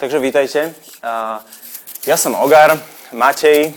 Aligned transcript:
Takže 0.00 0.16
vítajte. 0.16 0.72
Ja 2.08 2.16
som 2.16 2.32
Ogar, 2.32 2.72
Matej, 3.12 3.76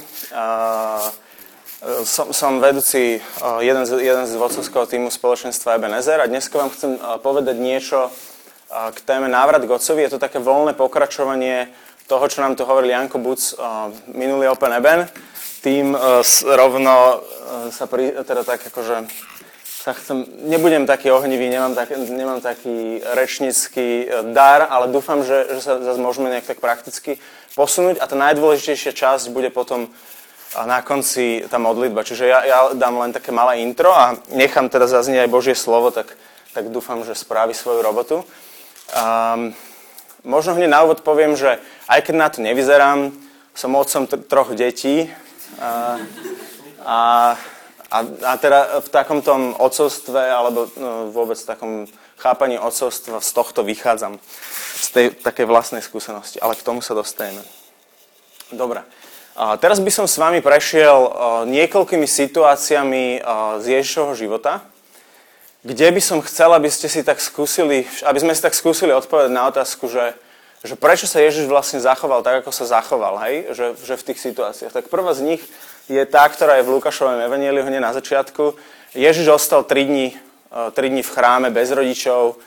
som, 2.08 2.32
som 2.32 2.64
vedúci 2.64 3.20
jeden 3.60 3.84
z, 3.84 3.92
jeden 4.00 4.24
z 4.24 4.40
vodcovského 4.40 4.88
týmu 4.88 5.12
spoločenstva 5.12 5.76
Ebenezer 5.76 6.24
a 6.24 6.32
dnes 6.32 6.48
vám 6.48 6.72
chcem 6.72 6.96
povedať 7.20 7.60
niečo 7.60 8.08
k 8.72 8.98
téme 9.04 9.28
návrat 9.28 9.68
k 9.68 9.76
Otcovi. 9.76 10.08
Je 10.08 10.16
to 10.16 10.24
také 10.24 10.40
voľné 10.40 10.80
pokračovanie 10.80 11.68
toho, 12.08 12.24
čo 12.32 12.40
nám 12.40 12.56
tu 12.56 12.64
hovoril 12.64 12.96
Janko 12.96 13.20
Buc 13.20 13.60
minulý 14.16 14.48
Open 14.48 14.80
Eben. 14.80 15.04
Tým 15.60 15.92
rovno 16.48 17.20
sa 17.68 17.84
pri, 17.84 18.16
teda 18.24 18.48
tak 18.48 18.64
akože 18.72 19.12
sa 19.84 19.92
chcem, 19.92 20.24
nebudem 20.48 20.88
taký 20.88 21.12
ohnivý, 21.12 21.52
nemám, 21.52 21.76
tak, 21.76 21.92
nemám 21.92 22.40
taký 22.40 23.04
rečnický 23.04 24.08
e, 24.08 24.32
dar, 24.32 24.72
ale 24.72 24.88
dúfam, 24.88 25.28
že, 25.28 25.60
že 25.60 25.60
sa 25.60 25.76
zase 25.76 26.00
môžeme 26.00 26.32
nejak 26.32 26.56
tak 26.56 26.64
prakticky 26.64 27.20
posunúť 27.60 28.00
a 28.00 28.08
tá 28.08 28.16
najdôležitejšia 28.16 28.96
časť 28.96 29.36
bude 29.36 29.52
potom 29.52 29.92
na 30.56 30.80
konci 30.80 31.44
tá 31.52 31.60
modlitba. 31.60 32.08
Čiže 32.08 32.24
ja, 32.24 32.40
ja 32.48 32.60
dám 32.72 32.96
len 33.04 33.12
také 33.12 33.36
malé 33.36 33.60
intro 33.60 33.92
a 33.92 34.16
nechám 34.32 34.72
teda 34.72 34.88
zaznieť 34.88 35.28
aj 35.28 35.34
Božie 35.34 35.56
slovo, 35.58 35.92
tak, 35.92 36.16
tak 36.56 36.72
dúfam, 36.72 37.04
že 37.04 37.18
spraví 37.18 37.52
svoju 37.52 37.84
robotu. 37.84 38.24
Um, 38.96 39.52
možno 40.24 40.56
hneď 40.56 40.70
na 40.72 40.88
úvod 40.88 41.04
poviem, 41.04 41.36
že 41.36 41.60
aj 41.92 42.00
keď 42.08 42.16
na 42.16 42.28
to 42.32 42.40
nevyzerám, 42.40 43.12
som 43.52 43.76
otcom 43.76 44.08
tr- 44.08 44.24
troch 44.32 44.56
detí 44.56 45.12
a, 45.60 46.00
a 46.86 46.98
a, 47.94 48.02
a 48.02 48.34
teda 48.42 48.82
v 48.82 48.90
takom 48.90 49.22
tom 49.22 49.54
ocovstve, 49.54 50.18
alebo 50.18 50.66
no, 50.82 51.14
vôbec 51.14 51.38
v 51.38 51.46
takom 51.46 51.72
chápaní 52.18 52.58
ocovstva 52.58 53.22
z 53.22 53.30
tohto 53.30 53.62
vychádzam. 53.62 54.18
Z 54.82 54.88
tej 54.90 55.06
takej 55.22 55.46
vlastnej 55.46 55.86
skúsenosti. 55.86 56.42
Ale 56.42 56.58
k 56.58 56.66
tomu 56.66 56.82
sa 56.82 56.98
dostaneme. 56.98 57.46
Dobre. 58.50 58.82
A 59.38 59.58
teraz 59.62 59.78
by 59.78 59.90
som 59.94 60.06
s 60.10 60.18
vami 60.18 60.42
prešiel 60.42 61.10
niekoľkými 61.50 62.06
situáciami 62.06 63.22
z 63.62 63.66
Ježišovho 63.66 64.14
života, 64.18 64.62
kde 65.66 65.90
by 65.90 66.02
som 66.02 66.20
chcel, 66.22 66.54
aby 66.54 66.70
ste 66.70 66.86
si 66.86 67.02
tak 67.02 67.18
skúsili, 67.18 67.86
aby 68.06 68.20
sme 68.20 68.34
si 68.36 68.42
tak 68.44 68.54
skúsili 68.54 68.94
odpovedať 68.94 69.32
na 69.34 69.50
otázku, 69.50 69.90
že, 69.90 70.14
že 70.62 70.78
prečo 70.78 71.10
sa 71.10 71.24
Ježiš 71.24 71.50
vlastne 71.50 71.82
zachoval 71.82 72.22
tak, 72.22 72.46
ako 72.46 72.52
sa 72.54 72.78
zachoval, 72.78 73.18
hej? 73.26 73.54
Že, 73.58 73.66
že 73.82 73.94
v 73.98 74.06
tých 74.12 74.20
situáciách. 74.22 74.76
Tak 74.76 74.92
prvá 74.94 75.18
z 75.18 75.26
nich 75.26 75.42
je 75.90 76.04
tá, 76.08 76.24
ktorá 76.30 76.60
je 76.60 76.66
v 76.68 76.74
Lukášovom 76.80 77.20
evanieliu 77.20 77.64
hneď 77.68 77.82
na 77.84 77.92
začiatku. 77.92 78.56
Ježiš 78.96 79.28
ostal 79.28 79.68
3 79.68 79.86
dní, 79.86 80.08
3 80.72 80.72
e, 80.74 80.90
dní 80.90 81.02
v 81.04 81.14
chráme 81.14 81.50
bez 81.52 81.72
rodičov 81.74 82.40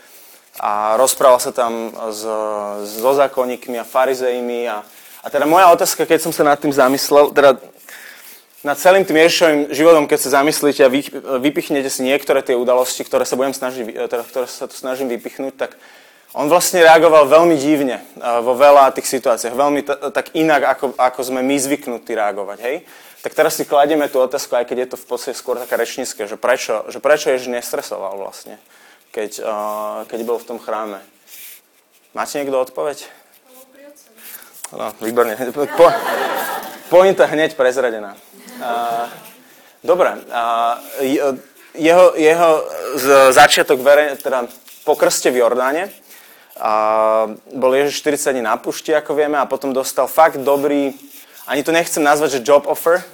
a 0.56 0.96
rozprával 0.96 1.40
sa 1.40 1.52
tam 1.52 1.92
s, 2.10 2.24
so 2.96 3.12
zákonníkmi 3.12 3.76
a 3.76 3.84
farizejmi. 3.84 4.68
A, 4.72 4.80
a 5.20 5.26
teda 5.28 5.44
moja 5.44 5.68
otázka, 5.68 6.08
keď 6.08 6.20
som 6.22 6.32
sa 6.32 6.46
nad 6.46 6.56
tým 6.56 6.72
zamyslel, 6.72 7.34
teda 7.36 7.60
nad 8.64 8.78
celým 8.80 9.04
tým 9.04 9.20
Ježišovým 9.20 9.60
životom, 9.70 10.08
keď 10.08 10.18
sa 10.18 10.42
zamyslíte 10.42 10.82
a 10.82 10.90
vy, 10.90 11.06
vypichnete 11.38 11.92
si 11.92 12.02
niektoré 12.02 12.40
tie 12.40 12.56
udalosti, 12.56 13.04
ktoré 13.04 13.28
sa 13.28 13.36
budem 13.36 13.52
snažiť, 13.52 13.84
e, 13.84 14.06
teda, 14.08 14.24
ktoré 14.24 14.46
sa 14.48 14.64
tu 14.64 14.74
snažím 14.74 15.12
vypichnúť, 15.12 15.54
tak 15.54 15.76
on 16.36 16.52
vlastne 16.52 16.84
reagoval 16.84 17.24
veľmi 17.24 17.56
divne 17.56 17.96
e, 17.96 18.04
vo 18.44 18.52
veľa 18.52 18.92
tých 18.92 19.08
situáciách, 19.08 19.56
veľmi 19.56 19.80
t- 19.80 20.00
tak 20.12 20.36
inak, 20.36 20.76
ako, 20.76 20.92
ako 21.00 21.20
sme 21.24 21.40
my 21.40 21.56
zvyknutí 21.56 22.12
reagovať. 22.12 22.58
Hej? 22.60 22.76
tak 23.26 23.34
teraz 23.34 23.58
si 23.58 23.66
kladieme 23.66 24.06
tú 24.06 24.22
otázku, 24.22 24.54
aj 24.54 24.70
keď 24.70 24.86
je 24.86 24.90
to 24.94 24.96
v 25.02 25.06
podstate 25.10 25.34
skôr 25.34 25.58
taká 25.58 25.74
rečnícke, 25.74 26.30
že 26.30 26.38
prečo, 26.38 26.86
že 26.86 27.02
prečo 27.02 27.34
Ježiš 27.34 27.50
nestresoval 27.50 28.14
vlastne, 28.14 28.54
keď, 29.10 29.42
uh, 29.42 29.98
keď 30.06 30.20
bol 30.22 30.38
v 30.38 30.46
tom 30.46 30.62
chráme. 30.62 31.02
Máte 32.14 32.38
niekto 32.38 32.54
odpoveď? 32.54 33.02
No, 34.70 34.94
výborne. 35.02 35.34
Po, 35.74 35.90
pointa 36.86 37.26
hneď 37.26 37.58
prezradená. 37.58 38.14
Uh, 38.62 39.10
dobre. 39.82 40.22
Uh, 40.30 41.34
jeho, 41.74 42.14
jeho 42.14 42.50
začiatok 43.34 43.82
vere, 43.82 44.14
teda 44.22 44.46
po 44.86 44.94
krste 44.94 45.34
v 45.34 45.42
Jordáne, 45.42 45.90
a 46.56 46.72
bol 47.52 47.72
Ježiš 47.76 48.00
40 48.00 48.32
dní 48.32 48.42
na 48.42 48.56
pušti, 48.56 48.94
ako 48.96 49.12
vieme, 49.12 49.36
a 49.36 49.48
potom 49.48 49.72
dostal 49.72 50.08
fakt 50.08 50.40
dobrý, 50.40 50.96
ani 51.46 51.62
to 51.62 51.72
nechcem 51.72 52.02
nazvať, 52.02 52.40
že 52.40 52.46
job 52.48 52.64
offer, 52.66 53.04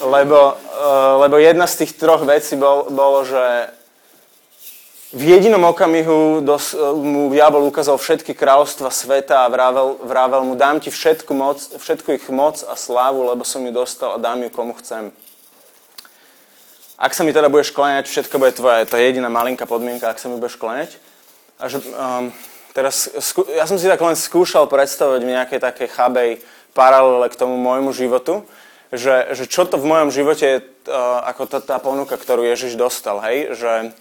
lebo, 0.00 0.56
uh, 0.56 1.20
lebo 1.22 1.36
jedna 1.36 1.66
z 1.66 1.84
tých 1.84 2.00
troch 2.00 2.24
vecí 2.24 2.56
bol, 2.56 2.88
bolo, 2.90 3.22
že 3.28 3.70
v 5.08 5.22
jedinom 5.24 5.64
okamihu 5.64 6.44
dos, 6.44 6.76
mu 6.76 7.32
diabol 7.32 7.64
ukázal 7.64 7.96
všetky 7.96 8.36
kráľovstva 8.36 8.92
sveta 8.92 9.48
a 9.48 9.48
vravel, 9.48 9.96
vravel 10.04 10.44
mu, 10.44 10.52
dám 10.52 10.84
ti 10.84 10.92
všetku, 10.92 11.32
moc, 11.32 11.56
všetku 11.80 12.12
ich 12.12 12.28
moc 12.28 12.60
a 12.60 12.76
slávu, 12.76 13.24
lebo 13.24 13.40
som 13.40 13.64
ju 13.64 13.72
dostal 13.72 14.16
a 14.16 14.20
dám 14.20 14.44
ju 14.44 14.50
komu 14.52 14.76
chcem. 14.76 15.08
Ak 16.98 17.14
sa 17.16 17.24
mi 17.24 17.32
teda 17.32 17.48
budeš 17.48 17.72
kláňať, 17.72 18.10
všetko 18.10 18.36
bude 18.36 18.52
tvoje. 18.52 18.84
To 18.90 18.98
je 18.98 19.06
jediná 19.06 19.30
malinká 19.30 19.70
podmienka, 19.70 20.10
ak 20.10 20.18
sa 20.18 20.28
mi 20.28 20.36
budeš 20.36 20.58
kláňať. 20.58 20.98
A 21.56 21.70
že, 21.70 21.78
um, 21.94 22.34
teraz, 22.78 23.10
ja 23.50 23.66
som 23.66 23.74
si 23.74 23.90
tak 23.90 23.98
len 23.98 24.14
skúšal 24.14 24.70
predstavovať 24.70 25.20
v 25.26 25.32
nejakej 25.34 25.58
takej 25.58 25.88
chabej 25.90 26.30
paralele 26.70 27.26
k 27.26 27.38
tomu 27.38 27.58
môjmu 27.58 27.90
životu 27.90 28.46
že, 28.92 29.36
že 29.36 29.44
čo 29.44 29.68
to 29.68 29.76
v 29.76 29.88
mojom 29.88 30.08
živote 30.08 30.44
je 30.44 30.58
uh, 30.64 31.20
ako 31.28 31.42
tá, 31.44 31.58
tá 31.60 31.76
ponuka, 31.76 32.16
ktorú 32.16 32.44
Ježiš 32.44 32.80
dostal, 32.80 33.20
hej, 33.28 33.52
že 33.52 33.92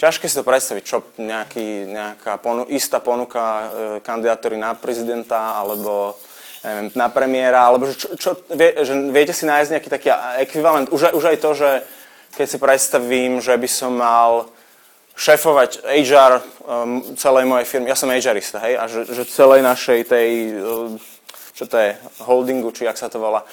ťažké 0.00 0.24
si 0.24 0.36
to 0.40 0.44
predstaviť, 0.46 0.82
čo 0.82 1.04
nejaký, 1.20 1.84
nejaká 1.92 2.40
ponu, 2.40 2.64
istá 2.72 2.96
ponuka 3.04 3.44
uh, 3.44 3.62
kandidatúry 4.00 4.56
na 4.56 4.72
prezidenta 4.72 5.60
alebo 5.60 6.16
neviem, 6.64 6.88
na 6.96 7.12
premiéra, 7.12 7.68
alebo 7.68 7.92
že, 7.92 7.94
čo, 8.00 8.08
čo, 8.16 8.30
vie, 8.48 8.72
že 8.80 8.94
viete 9.12 9.36
si 9.36 9.44
nájsť 9.44 9.72
nejaký 9.76 9.88
taký 9.92 10.08
ekvivalent, 10.40 10.88
už, 10.88 11.12
už 11.12 11.24
aj 11.28 11.38
to, 11.42 11.50
že 11.52 11.70
keď 12.32 12.46
si 12.48 12.56
predstavím, 12.56 13.32
že 13.44 13.52
by 13.52 13.68
som 13.68 13.92
mal 13.92 14.48
šéfovať 15.12 15.84
HR 15.84 16.32
um, 16.40 17.02
celej 17.20 17.44
mojej 17.44 17.66
firmy, 17.68 17.92
ja 17.92 17.98
som 17.98 18.08
HRista, 18.08 18.58
hej, 18.64 18.74
a 18.80 18.88
že, 18.88 19.04
že 19.12 19.28
celej 19.28 19.60
našej 19.60 20.00
tej, 20.08 20.28
uh, 20.56 20.96
čo 21.52 21.68
to 21.68 21.76
je, 21.76 21.90
holdingu, 22.24 22.72
či 22.72 22.88
jak 22.88 22.96
sa 22.96 23.12
to 23.12 23.20
volá, 23.20 23.44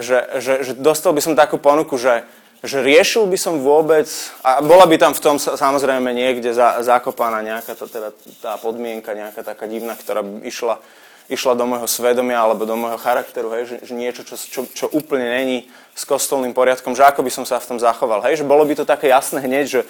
že, 0.00 0.18
že, 0.40 0.54
že 0.64 0.72
dostal 0.78 1.12
by 1.12 1.20
som 1.20 1.34
takú 1.36 1.58
ponuku, 1.58 1.98
že, 1.98 2.24
že 2.64 2.80
riešil 2.80 3.28
by 3.28 3.36
som 3.36 3.60
vôbec, 3.60 4.08
a 4.40 4.64
bola 4.64 4.88
by 4.88 4.96
tam 4.96 5.12
v 5.12 5.20
tom 5.20 5.36
samozrejme 5.36 6.08
niekde 6.14 6.56
za, 6.56 6.80
zakopaná 6.80 7.44
nejaká 7.44 7.76
tá, 7.76 7.84
teda, 7.84 8.10
tá 8.40 8.52
podmienka, 8.56 9.12
nejaká 9.12 9.44
taká 9.44 9.68
divná, 9.68 9.92
ktorá 9.92 10.24
by 10.24 10.46
išla, 10.48 10.80
išla 11.28 11.52
do 11.58 11.68
môjho 11.68 11.84
svedomia 11.84 12.40
alebo 12.40 12.64
do 12.64 12.78
môjho 12.78 12.96
charakteru, 12.96 13.52
hej, 13.60 13.68
že, 13.68 13.92
že 13.92 13.92
niečo, 13.92 14.22
čo, 14.24 14.40
čo, 14.40 14.60
čo 14.72 14.86
úplne 14.96 15.28
není 15.28 15.68
s 15.92 16.08
kostolným 16.08 16.56
poriadkom, 16.56 16.96
že 16.96 17.04
ako 17.04 17.20
by 17.20 17.30
som 17.34 17.44
sa 17.44 17.60
v 17.60 17.76
tom 17.76 17.78
zachoval. 17.78 18.24
Hej, 18.24 18.40
že 18.40 18.48
bolo 18.48 18.64
by 18.64 18.74
to 18.80 18.88
také 18.88 19.12
jasné 19.12 19.44
hneď, 19.44 19.66
že 19.68 19.80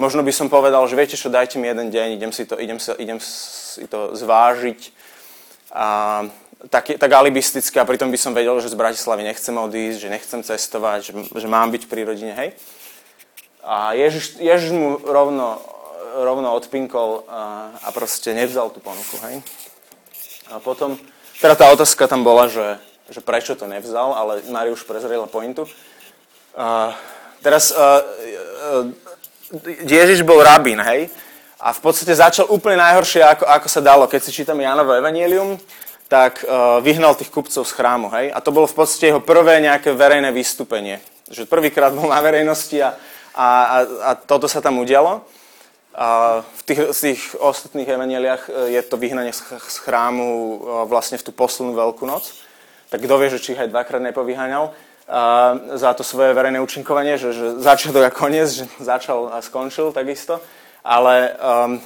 možno 0.00 0.24
by 0.24 0.32
som 0.32 0.48
povedal, 0.48 0.80
že 0.88 0.96
viete 0.96 1.20
čo, 1.20 1.28
dajte 1.28 1.60
mi 1.60 1.68
jeden 1.68 1.92
deň, 1.92 2.08
idem 2.16 2.32
si 2.32 2.48
to, 2.48 2.56
idem 2.56 2.80
si, 2.80 2.88
idem 2.96 3.20
si 3.20 3.84
to 3.84 4.16
zvážiť. 4.16 4.80
A, 5.76 6.24
tak, 6.72 6.96
tak 6.96 7.10
alibisticky 7.12 7.76
a 7.80 7.88
pritom 7.88 8.12
by 8.12 8.18
som 8.20 8.36
vedel, 8.36 8.56
že 8.60 8.72
z 8.72 8.80
Bratislavy 8.80 9.24
nechcem 9.24 9.52
odísť, 9.56 9.98
že 10.00 10.08
nechcem 10.12 10.40
cestovať, 10.40 10.98
že, 11.04 11.12
že 11.36 11.46
mám 11.48 11.68
byť 11.72 11.88
pri 11.88 12.04
rodine, 12.04 12.32
hej. 12.36 12.56
A 13.60 13.92
Ježiš, 13.92 14.40
Ježiš 14.40 14.72
mu 14.72 14.96
rovno, 15.00 15.60
rovno 16.16 16.52
odpinkol 16.56 17.28
a, 17.28 17.72
a 17.80 17.88
proste 17.92 18.32
nevzal 18.32 18.72
tú 18.72 18.80
ponuku, 18.80 19.16
hej. 19.28 19.44
A 20.52 20.58
potom, 20.58 20.96
teda 21.40 21.54
tá 21.56 21.68
otázka 21.72 22.08
tam 22.08 22.24
bola, 22.24 22.48
že, 22.48 22.76
že 23.08 23.20
prečo 23.24 23.56
to 23.56 23.64
nevzal, 23.64 24.12
ale 24.12 24.44
Mari 24.48 24.72
už 24.72 24.84
prezrela 24.84 25.28
pointu. 25.30 25.64
A, 26.56 26.92
teraz 27.40 27.72
a, 27.72 27.80
a, 27.80 27.92
Ježiš 29.86 30.22
bol 30.22 30.38
rabín, 30.42 30.78
hej. 30.78 31.10
A 31.60 31.76
v 31.76 31.80
podstate 31.84 32.16
začal 32.16 32.48
úplne 32.48 32.80
najhoršie, 32.80 33.20
ako, 33.20 33.44
ako 33.44 33.68
sa 33.68 33.80
dalo. 33.84 34.08
Keď 34.08 34.20
si 34.24 34.32
čítame 34.32 34.64
Janovo 34.64 34.96
Evangelium, 34.96 35.60
tak 36.08 36.42
uh, 36.42 36.80
vyhnal 36.80 37.12
tých 37.14 37.28
kupcov 37.28 37.62
z 37.68 37.72
chrámu. 37.76 38.08
Hej? 38.16 38.32
A 38.32 38.40
to 38.40 38.50
bolo 38.50 38.64
v 38.64 38.80
podstate 38.80 39.12
jeho 39.12 39.20
prvé 39.20 39.60
nejaké 39.60 39.92
verejné 39.92 40.32
vystúpenie. 40.32 41.04
Že 41.28 41.44
prvýkrát 41.46 41.92
bol 41.92 42.08
na 42.08 42.18
verejnosti 42.24 42.74
a, 42.80 42.96
a, 43.36 43.46
a, 43.46 43.78
a 44.08 44.10
toto 44.16 44.48
sa 44.48 44.64
tam 44.64 44.80
udialo. 44.80 45.22
A 45.94 46.40
v 46.40 46.62
tých, 46.64 46.80
v 46.80 47.00
tých 47.12 47.20
ostatných 47.36 47.86
evaneliách 47.86 48.42
e, 48.46 48.78
je 48.78 48.82
to 48.86 48.94
vyhnanie 48.94 49.34
z 49.34 49.76
chrámu 49.82 50.26
e, 50.26 50.56
vlastne 50.86 51.18
v 51.18 51.26
tú 51.26 51.34
poslednú 51.34 51.74
veľkú 51.74 52.06
noc. 52.06 52.30
Tak 52.90 53.02
kto 53.02 53.14
vie, 53.18 53.28
že 53.30 53.42
či 53.42 53.52
ich 53.54 53.62
aj 53.62 53.74
dvakrát 53.74 54.02
nepovyháňal 54.02 54.70
za 55.74 55.90
to 55.98 56.06
svoje 56.06 56.30
verejné 56.30 56.62
účinkovanie, 56.62 57.18
že, 57.18 57.34
že 57.34 57.46
začiatok 57.58 58.06
a 58.06 58.14
koniec, 58.14 58.46
že 58.46 58.64
začal 58.78 59.34
a 59.34 59.42
skončil 59.42 59.90
takisto. 59.90 60.38
Ale 60.86 61.34
um, 61.34 61.82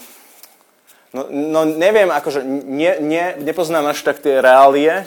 No, 1.14 1.30
no 1.30 1.62
neviem, 1.62 2.10
akože 2.10 2.42
ne, 2.42 2.98
ne, 2.98 3.38
nepoznám 3.38 3.86
až 3.86 4.02
tak 4.02 4.18
tie 4.18 4.42
reálie 4.42 5.06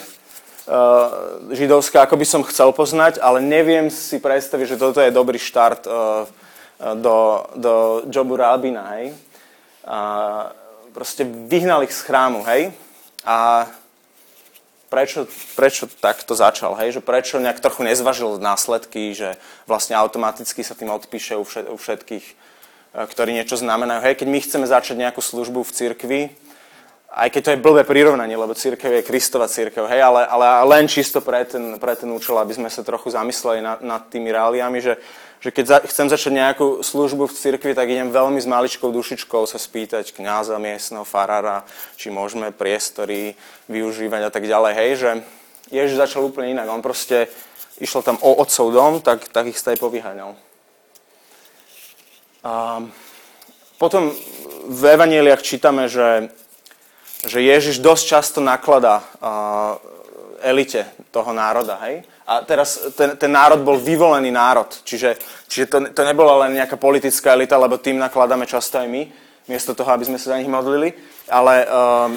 židovské, 1.52 2.00
ako 2.00 2.16
by 2.16 2.24
som 2.24 2.48
chcel 2.48 2.72
poznať, 2.72 3.20
ale 3.20 3.44
neviem 3.44 3.92
si 3.92 4.16
predstaviť, 4.16 4.66
že 4.72 4.80
toto 4.80 5.04
je 5.04 5.12
dobrý 5.12 5.36
štart 5.36 5.84
uh, 5.84 6.24
do, 6.96 7.44
do 7.60 7.74
jobu 8.08 8.40
rábina, 8.40 8.96
hej. 8.96 9.12
A 9.84 9.98
proste 10.96 11.28
vyhnal 11.28 11.84
ich 11.84 11.92
z 11.92 12.00
chrámu, 12.00 12.40
hej. 12.48 12.72
A 13.28 13.68
prečo, 14.88 15.28
prečo 15.54 15.84
takto 16.00 16.32
začal, 16.32 16.74
hej? 16.80 16.98
že 16.98 17.04
prečo 17.04 17.36
nejak 17.38 17.60
trochu 17.60 17.84
nezvažil 17.84 18.40
následky, 18.40 19.12
že 19.12 19.36
vlastne 19.68 19.94
automaticky 19.94 20.64
sa 20.64 20.72
tým 20.72 20.90
odpíše 20.90 21.36
u, 21.36 21.44
všet, 21.44 21.68
u 21.68 21.76
všetkých, 21.76 22.24
e, 22.24 22.34
ktorí 23.06 23.36
niečo 23.36 23.60
znamenajú. 23.60 24.00
Hej, 24.02 24.24
keď 24.24 24.28
my 24.28 24.38
chceme 24.40 24.66
začať 24.66 24.96
nejakú 24.96 25.20
službu 25.20 25.62
v 25.62 25.74
cirkvi, 25.76 26.20
aj 27.08 27.28
keď 27.32 27.40
to 27.40 27.52
je 27.56 27.64
blbé 27.64 27.82
prirovnanie, 27.88 28.36
lebo 28.36 28.52
církev 28.52 29.00
je 29.00 29.08
Kristova 29.08 29.48
církev, 29.48 29.88
hej, 29.88 30.04
ale, 30.04 30.28
ale 30.28 30.44
len 30.76 30.84
čisto 30.84 31.24
pre 31.24 31.44
ten, 31.48 31.80
pre 31.80 31.96
ten 31.96 32.08
účel, 32.12 32.36
aby 32.36 32.52
sme 32.52 32.68
sa 32.68 32.84
trochu 32.84 33.08
zamysleli 33.12 33.64
nad, 33.64 33.80
nad 33.80 34.02
tými 34.12 34.28
reáliami, 34.28 34.78
že, 34.80 35.00
že 35.38 35.54
keď 35.54 35.64
za, 35.66 35.78
chcem 35.86 36.06
začať 36.10 36.32
nejakú 36.34 36.82
službu 36.82 37.30
v 37.30 37.36
cirkvi, 37.36 37.72
tak 37.74 37.90
idem 37.90 38.10
veľmi 38.10 38.38
s 38.42 38.48
maličkou 38.48 38.90
dušičkou 38.90 39.46
sa 39.46 39.58
spýtať 39.58 40.14
kňaza 40.14 40.58
miestneho, 40.58 41.06
farára, 41.06 41.62
či 41.94 42.10
môžeme 42.10 42.50
priestory 42.50 43.38
využívať 43.70 44.22
a 44.26 44.30
tak 44.30 44.44
ďalej, 44.46 44.72
hej, 44.74 44.90
že 44.98 45.10
Ježiš 45.68 45.96
začal 46.00 46.26
úplne 46.26 46.56
inak. 46.56 46.68
On 46.72 46.82
proste 46.82 47.28
išlo 47.78 48.02
tam 48.02 48.18
o 48.24 48.34
otcov 48.40 48.72
dom, 48.72 48.92
tak, 49.04 49.28
tak 49.30 49.52
ich 49.52 49.60
staj 49.60 49.78
povyháňal. 49.78 50.34
A 52.42 52.82
potom 53.78 54.10
v 54.68 54.82
evaneliách 54.90 55.42
čítame, 55.44 55.86
že 55.86 56.32
že 57.26 57.42
Ježiš 57.42 57.82
dosť 57.82 58.04
často 58.06 58.38
nakladá 58.38 59.02
uh, 59.02 59.74
elite 60.38 60.86
toho 61.10 61.34
národa, 61.34 61.74
hej? 61.82 62.06
A 62.28 62.44
teraz 62.44 62.92
ten, 62.92 63.16
ten 63.16 63.32
národ 63.32 63.64
bol 63.64 63.80
vyvolený 63.80 64.28
národ, 64.28 64.68
čiže, 64.84 65.16
čiže 65.48 65.64
to, 65.72 65.76
to 65.96 66.02
nebola 66.04 66.44
len 66.44 66.60
nejaká 66.60 66.76
politická 66.76 67.32
elita, 67.32 67.56
lebo 67.56 67.80
tým 67.80 67.96
nakladáme 67.96 68.44
často 68.44 68.76
aj 68.76 68.84
my, 68.84 69.02
miesto 69.48 69.72
toho, 69.72 69.88
aby 69.96 70.04
sme 70.04 70.20
sa 70.20 70.36
za 70.36 70.38
nich 70.38 70.52
modlili, 70.52 70.92
ale 71.32 71.64
um, 71.64 72.12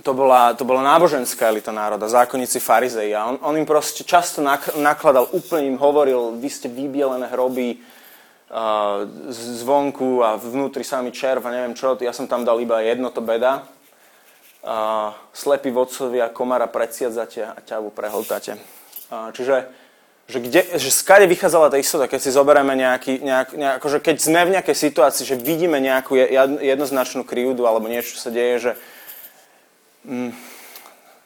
to, 0.00 0.16
bola, 0.16 0.56
to 0.56 0.64
bola 0.64 0.80
náboženská 0.96 1.52
elita 1.52 1.76
národa, 1.76 2.08
zákonníci 2.08 2.56
farizei 2.56 3.12
a 3.12 3.28
on, 3.28 3.36
on 3.44 3.52
im 3.60 3.68
proste 3.68 4.00
často 4.00 4.40
nak, 4.40 4.72
nakladal, 4.80 5.28
úplne 5.36 5.68
im 5.68 5.76
hovoril, 5.76 6.40
vy 6.40 6.48
ste 6.48 6.72
vybielené 6.72 7.28
hroby, 7.28 7.84
zvonku 9.30 10.26
a 10.26 10.34
vnútri 10.34 10.82
sami 10.82 11.14
červ 11.14 11.46
a 11.46 11.54
neviem 11.54 11.74
čo, 11.78 11.94
ja 12.02 12.10
som 12.10 12.26
tam 12.26 12.42
dal 12.42 12.58
iba 12.58 12.82
jedno 12.82 13.14
to 13.14 13.22
beda. 13.22 13.62
Uh, 14.60 15.16
slepí 15.32 15.72
vodcovia 15.72 16.28
komara 16.28 16.68
predsiadzate 16.68 17.40
a 17.48 17.56
ťavu 17.64 17.88
prehltáte. 17.96 18.60
Uh, 19.08 19.32
čiže 19.32 19.72
že, 20.30 20.38
kde, 20.38 20.62
že 20.78 20.94
skade 20.94 21.26
vychádzala 21.26 21.74
tá 21.74 21.76
istota, 21.80 22.06
keď 22.06 22.20
si 22.22 22.30
zoberieme 22.30 22.78
nejaký, 22.78 23.18
nejak, 23.18 23.48
nejak, 23.56 23.74
akože 23.82 23.98
keď 23.98 24.16
sme 24.20 24.46
v 24.46 24.54
nejakej 24.54 24.76
situácii, 24.78 25.24
že 25.26 25.40
vidíme 25.40 25.82
nejakú 25.82 26.14
jednoznačnú 26.60 27.26
krivdu 27.26 27.66
alebo 27.66 27.90
niečo 27.90 28.14
sa 28.14 28.30
deje, 28.30 28.70
že 28.70 28.72
mm, 30.06 30.30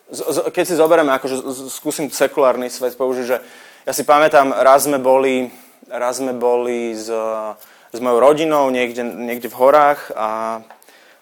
z, 0.09 0.21
z, 0.25 0.39
keď 0.49 0.65
si 0.65 0.81
zoberieme, 0.81 1.13
akože 1.13 1.37
skúsim 1.69 2.09
sekulárny 2.09 2.73
svet 2.73 2.97
použiť, 2.97 3.27
že 3.29 3.45
ja 3.85 3.93
si 3.93 4.09
pamätám, 4.09 4.57
raz 4.57 4.89
sme 4.89 4.97
boli 4.97 5.53
raz 5.89 6.21
sme 6.21 6.33
boli 6.33 6.97
s, 6.97 7.09
s 7.93 7.99
mojou 8.01 8.19
rodinou 8.21 8.71
niekde, 8.73 9.05
niekde 9.05 9.49
v 9.53 9.59
horách 9.59 10.13
a 10.17 10.61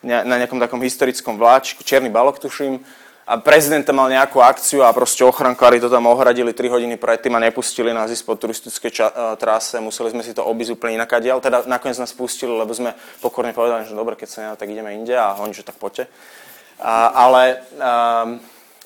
na 0.03 0.37
nejakom 0.39 0.59
takom 0.59 0.83
historickom 0.83 1.39
vláčiku, 1.39 1.87
čierny 1.87 2.11
balok 2.11 2.43
tuším, 2.43 2.83
a 3.23 3.39
prezident 3.39 3.87
tam 3.87 4.03
mal 4.03 4.11
nejakú 4.11 4.43
akciu 4.43 4.83
a 4.83 4.91
proste 4.91 5.23
ochrankári 5.23 5.79
to 5.79 5.87
tam 5.87 6.11
ohradili 6.11 6.51
3 6.51 6.75
hodiny 6.75 6.99
predtým 6.99 7.31
a 7.39 7.45
nepustili 7.47 7.95
nás 7.95 8.11
ísť 8.11 8.27
po 8.27 8.35
turistickej 8.35 8.91
ča- 8.91 9.15
e, 9.15 9.39
trase, 9.39 9.79
museli 9.79 10.11
sme 10.11 10.27
si 10.27 10.35
to 10.35 10.43
obísť 10.43 10.75
úplne 10.75 10.99
inak 10.99 11.07
ale 11.15 11.39
teda 11.39 11.63
nakoniec 11.71 12.03
nás 12.03 12.11
pustili, 12.11 12.51
lebo 12.51 12.75
sme 12.75 12.99
pokorne 13.23 13.55
povedali, 13.55 13.87
že 13.87 13.95
dobre, 13.95 14.19
keď 14.19 14.29
sa 14.29 14.39
nedá, 14.43 14.55
tak 14.59 14.75
ideme 14.75 14.99
inde 14.99 15.15
a 15.15 15.39
oni, 15.39 15.55
že 15.55 15.63
tak 15.63 15.79
poďte. 15.79 16.11
A, 16.83 17.15
ale 17.15 17.63
um, 17.79 18.43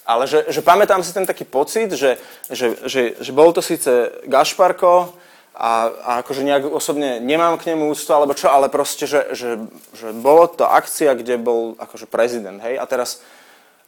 ale 0.07 0.31
že, 0.31 0.47
že 0.47 0.63
pamätám 0.63 1.03
si 1.03 1.11
ten 1.11 1.27
taký 1.27 1.43
pocit, 1.43 1.91
že, 1.91 2.15
že, 2.47 2.79
že, 2.87 3.19
že 3.19 3.33
bol 3.35 3.51
to 3.51 3.59
síce 3.59 4.23
Gašparko, 4.31 5.11
a, 5.57 5.89
a 5.89 6.11
akože 6.21 6.45
nejak 6.45 6.69
osobne 6.69 7.17
nemám 7.17 7.57
k 7.57 7.73
nemu 7.73 7.89
úctu 7.89 8.13
alebo 8.13 8.37
čo, 8.37 8.53
ale 8.53 8.69
proste, 8.69 9.09
že, 9.09 9.33
že, 9.33 9.57
že 9.97 10.13
bolo 10.13 10.45
to 10.53 10.69
akcia, 10.69 11.17
kde 11.17 11.41
bol 11.41 11.73
akože 11.81 12.05
prezident, 12.05 12.61
hej, 12.61 12.77
a 12.77 12.85
teraz 12.85 13.25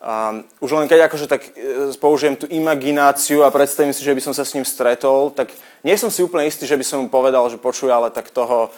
um, 0.01 0.41
už 0.65 0.81
len 0.81 0.89
keď 0.89 1.13
akože 1.13 1.27
tak 1.29 1.45
e, 1.53 1.93
použijem 2.01 2.41
tú 2.41 2.49
imagináciu 2.49 3.45
a 3.45 3.53
predstavím 3.53 3.93
si, 3.93 4.01
že 4.01 4.17
by 4.17 4.23
som 4.25 4.33
sa 4.33 4.49
s 4.49 4.57
ním 4.57 4.65
stretol, 4.65 5.29
tak 5.29 5.53
nie 5.85 5.93
som 6.01 6.09
si 6.09 6.25
úplne 6.25 6.49
istý, 6.49 6.65
že 6.65 6.81
by 6.81 6.85
som 6.89 7.05
mu 7.05 7.13
povedal, 7.13 7.45
že 7.53 7.61
počuj, 7.61 7.93
ale 7.93 8.09
tak 8.09 8.33
toho, 8.33 8.73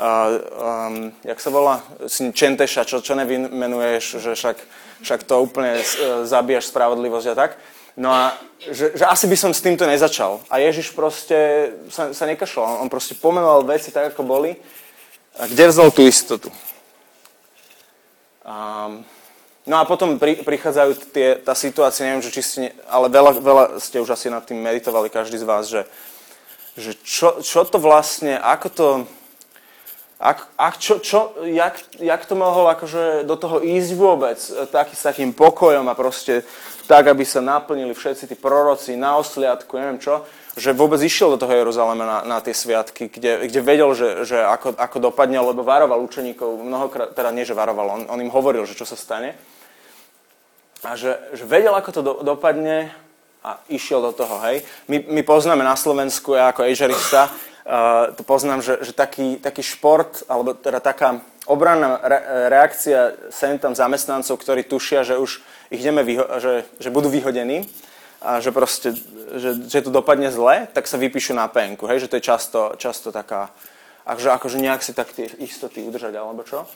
um, 0.00 1.12
jak 1.20 1.38
sa 1.44 1.52
volá, 1.52 1.84
Čenteša, 2.08 2.88
čo, 2.88 3.04
čo 3.04 3.12
nevymenuješ, 3.20 4.16
že 4.16 4.32
však, 4.32 4.56
však 5.04 5.20
to 5.28 5.44
úplne 5.44 5.76
uh, 5.76 5.84
zabíjaš 6.24 6.72
spravodlivosť 6.72 7.28
a 7.28 7.34
tak. 7.36 7.60
No 7.98 8.10
a 8.14 8.38
že, 8.60 8.92
že 8.92 9.04
asi 9.08 9.24
by 9.26 9.36
som 9.40 9.50
s 9.56 9.64
týmto 9.64 9.88
nezačal. 9.88 10.44
A 10.52 10.60
Ježiš 10.60 10.92
proste 10.92 11.72
sa, 11.88 12.12
sa 12.12 12.24
nekašľal. 12.28 12.84
On 12.84 12.92
proste 12.92 13.16
pomenoval 13.16 13.64
veci 13.64 13.88
tak, 13.88 14.12
ako 14.12 14.22
boli. 14.22 14.54
A 15.40 15.48
kde 15.48 15.72
vzal 15.72 15.88
tú 15.88 16.04
istotu? 16.04 16.52
Um, 18.44 19.06
no 19.64 19.80
a 19.80 19.88
potom 19.88 20.18
pri, 20.20 20.42
prichádzajú 20.42 20.90
tie, 21.14 21.38
tá 21.40 21.54
situácia, 21.54 22.04
neviem, 22.04 22.24
že 22.24 22.34
či 22.34 22.42
ste, 22.42 22.60
ale 22.90 23.06
veľa, 23.08 23.32
veľa 23.38 23.64
ste 23.78 24.02
už 24.02 24.12
asi 24.12 24.26
nad 24.28 24.42
tým 24.42 24.58
meditovali, 24.58 25.12
každý 25.12 25.38
z 25.38 25.46
vás, 25.46 25.70
že, 25.70 25.86
že 26.74 26.98
čo, 27.04 27.44
čo 27.44 27.62
to 27.62 27.78
vlastne, 27.78 28.36
ako 28.40 28.66
to, 28.68 28.86
ak, 30.20 30.52
ak 30.60 30.74
čo, 30.76 31.00
čo, 31.00 31.32
jak, 31.48 31.80
jak 31.96 32.22
to 32.28 32.36
mohol 32.36 32.68
akože 32.68 33.24
do 33.24 33.36
toho 33.40 33.64
ísť 33.64 33.90
vôbec, 33.96 34.36
taký, 34.68 34.92
s 34.92 35.08
takým 35.08 35.32
pokojom 35.32 35.88
a 35.88 35.96
proste 35.96 36.44
tak, 36.84 37.08
aby 37.08 37.24
sa 37.24 37.40
naplnili 37.40 37.96
všetci 37.96 38.28
tí 38.28 38.36
proroci 38.36 39.00
na 39.00 39.16
osliadku, 39.16 39.80
neviem 39.80 39.96
čo, 39.96 40.28
že 40.60 40.76
vôbec 40.76 41.00
išiel 41.00 41.32
do 41.32 41.40
toho 41.40 41.56
Jeruzalema 41.56 42.04
na, 42.04 42.18
na 42.28 42.38
tie 42.44 42.52
sviatky, 42.52 43.08
kde, 43.08 43.48
kde 43.48 43.60
vedel, 43.64 43.88
že, 43.96 44.28
že 44.28 44.44
ako, 44.44 44.76
ako 44.76 44.96
dopadne, 45.08 45.40
lebo 45.40 45.64
varoval 45.64 46.04
učeníkov 46.04 46.68
mnohokrát, 46.68 47.16
teda 47.16 47.32
nie, 47.32 47.48
že 47.48 47.56
varoval, 47.56 47.88
on, 47.88 48.02
on 48.12 48.20
im 48.20 48.28
hovoril, 48.28 48.68
že 48.68 48.76
čo 48.76 48.84
sa 48.84 49.00
stane. 49.00 49.40
A 50.84 51.00
že, 51.00 51.16
že 51.32 51.48
vedel, 51.48 51.72
ako 51.72 51.90
to 51.96 52.00
do, 52.04 52.12
dopadne 52.20 52.92
a 53.40 53.56
išiel 53.72 54.04
do 54.04 54.12
toho, 54.12 54.36
hej. 54.44 54.60
My, 54.84 55.00
my 55.00 55.22
poznáme 55.24 55.64
na 55.64 55.80
Slovensku, 55.80 56.36
ja 56.36 56.52
ako 56.52 56.68
ežerista, 56.68 57.32
uh, 57.32 57.49
to 58.16 58.22
poznám, 58.24 58.64
že, 58.64 58.80
že 58.80 58.92
taký, 58.96 59.36
taký 59.36 59.62
šport, 59.62 60.24
alebo 60.28 60.56
teda 60.56 60.80
taká 60.80 61.20
obranná 61.44 62.00
re, 62.02 62.18
reakcia 62.48 63.30
sem 63.30 63.58
tam 63.58 63.76
zamestnancov, 63.76 64.38
ktorí 64.40 64.64
tušia, 64.64 65.04
že 65.04 65.20
už 65.20 65.44
ich 65.70 65.80
ideme 65.80 66.02
vyho- 66.02 66.28
že, 66.40 66.64
že 66.80 66.88
budú 66.88 67.12
vyhodení 67.12 67.68
a 68.20 68.40
že 68.40 68.52
proste, 68.52 68.92
že, 69.36 69.56
že 69.64 69.80
to 69.82 69.90
dopadne 69.90 70.28
zle, 70.28 70.68
tak 70.72 70.84
sa 70.84 71.00
vypíšu 71.00 71.32
na 71.32 71.48
penku, 71.48 71.88
hej, 71.88 72.04
že 72.04 72.08
to 72.08 72.16
je 72.20 72.28
často, 72.28 72.60
často 72.76 73.08
taká, 73.12 73.48
akože, 74.04 74.30
akože 74.36 74.56
nejak 74.60 74.82
si 74.84 74.92
tak 74.92 75.12
tie 75.12 75.28
istoty 75.40 75.84
udržať, 75.84 76.16
alebo 76.16 76.44
čo. 76.44 76.68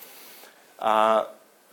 A 0.81 1.25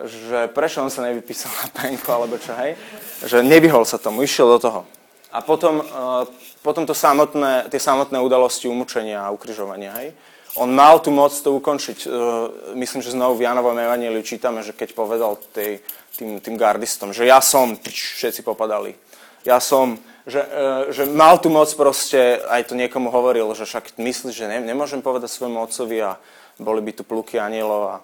že 0.01 0.49
prečo 0.51 0.81
on 0.81 0.89
sa 0.89 1.05
nevypísal 1.05 1.51
na 1.51 1.67
penku, 1.71 2.07
alebo 2.11 2.35
čo, 2.35 2.51
hej, 2.57 2.75
že 3.23 3.43
nevyhol 3.43 3.87
sa 3.87 3.95
tomu, 3.95 4.23
išiel 4.23 4.47
do 4.55 4.59
toho. 4.59 4.81
A 5.31 5.39
potom, 5.39 5.79
uh, 5.79 6.27
potom 6.59 6.83
to 6.83 6.91
samotné, 6.91 7.71
tie 7.71 7.79
samotné 7.79 8.19
udalosti 8.19 8.67
umúčenia 8.67 9.23
a 9.23 9.33
ukryžovania, 9.33 9.95
hej, 10.03 10.11
on 10.59 10.67
mal 10.75 10.99
tu 10.99 11.15
moc 11.15 11.31
to 11.31 11.55
ukončiť. 11.55 11.99
Uh, 12.03 12.75
myslím, 12.75 12.99
že 12.99 13.15
znovu 13.15 13.39
v 13.39 13.47
Janovom 13.47 13.79
evaníliu 13.79 14.19
čítame, 14.21 14.59
že 14.59 14.75
keď 14.75 14.91
povedal 14.91 15.39
tej, 15.55 15.79
tým, 16.19 16.43
tým 16.43 16.55
gardistom, 16.59 17.15
že 17.15 17.23
ja 17.23 17.39
som, 17.39 17.79
všetci 17.79 18.43
popadali. 18.43 18.93
Ja 19.41 19.57
som, 19.57 19.97
že, 20.27 20.41
e, 20.45 20.93
že 20.93 21.09
mal 21.09 21.41
tu 21.41 21.49
moc 21.49 21.65
proste, 21.73 22.37
aj 22.45 22.69
to 22.69 22.77
niekomu 22.77 23.09
hovoril, 23.09 23.49
že 23.57 23.65
však 23.65 23.97
myslíš, 23.97 24.35
že 24.35 24.45
ne, 24.45 24.61
nemôžem 24.61 25.01
povedať 25.01 25.33
svojmu 25.33 25.57
otcovi 25.65 25.97
a 25.97 26.21
boli 26.61 26.81
by 26.85 26.91
tu 26.93 27.01
pluky 27.01 27.41
anielov 27.41 27.81
a 27.89 27.95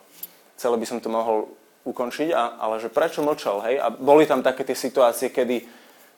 celé 0.57 0.81
by 0.81 0.86
som 0.89 0.98
to 0.98 1.13
mohol 1.13 1.53
ukončiť, 1.86 2.34
a, 2.34 2.57
ale 2.57 2.81
že 2.81 2.89
prečo 2.89 3.22
mlčal, 3.22 3.62
hej? 3.69 3.75
A 3.79 3.93
boli 3.93 4.25
tam 4.25 4.41
také 4.41 4.65
tie 4.65 4.75
situácie, 4.75 5.29
kedy, 5.29 5.63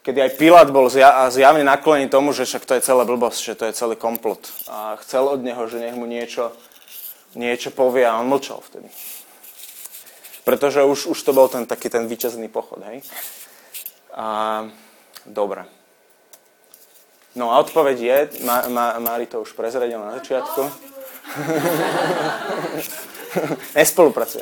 kedy 0.04 0.20
aj 0.22 0.32
Pilát 0.40 0.70
bol 0.72 0.88
zja, 0.88 1.28
zjavne 1.30 1.64
naklonený 1.68 2.10
tomu, 2.10 2.32
že 2.32 2.48
však 2.48 2.66
to 2.66 2.74
je 2.78 2.86
celé 2.86 3.04
blbosť, 3.04 3.40
že 3.44 3.56
to 3.56 3.64
je 3.68 3.78
celý 3.78 3.96
komplot. 4.00 4.48
A 4.72 4.96
chcel 5.04 5.28
od 5.28 5.44
neho, 5.44 5.60
že 5.68 5.80
nech 5.80 5.96
mu 5.96 6.08
niečo, 6.08 6.56
niečo 7.36 7.72
povie 7.72 8.08
a 8.08 8.20
on 8.20 8.32
mlčal 8.32 8.64
vtedy. 8.64 8.88
Pretože 10.48 10.82
už, 10.82 11.14
už 11.14 11.20
to 11.22 11.32
bol 11.36 11.52
ten 11.52 11.70
taký 11.70 11.94
ten 11.94 12.10
víťazný 12.10 12.50
pochod, 12.50 12.82
hej? 12.90 13.06
A, 14.16 14.66
dobre. 15.28 15.68
No 17.38 17.54
a 17.54 17.62
odpoveď 17.62 17.98
je, 18.00 18.18
Ma, 18.42 18.66
Ma, 18.72 18.98
Mári 18.98 19.30
to 19.30 19.46
už 19.46 19.54
prezradil 19.54 20.02
na 20.02 20.18
začiatku. 20.18 20.64
Nespolupracuje. 23.78 24.42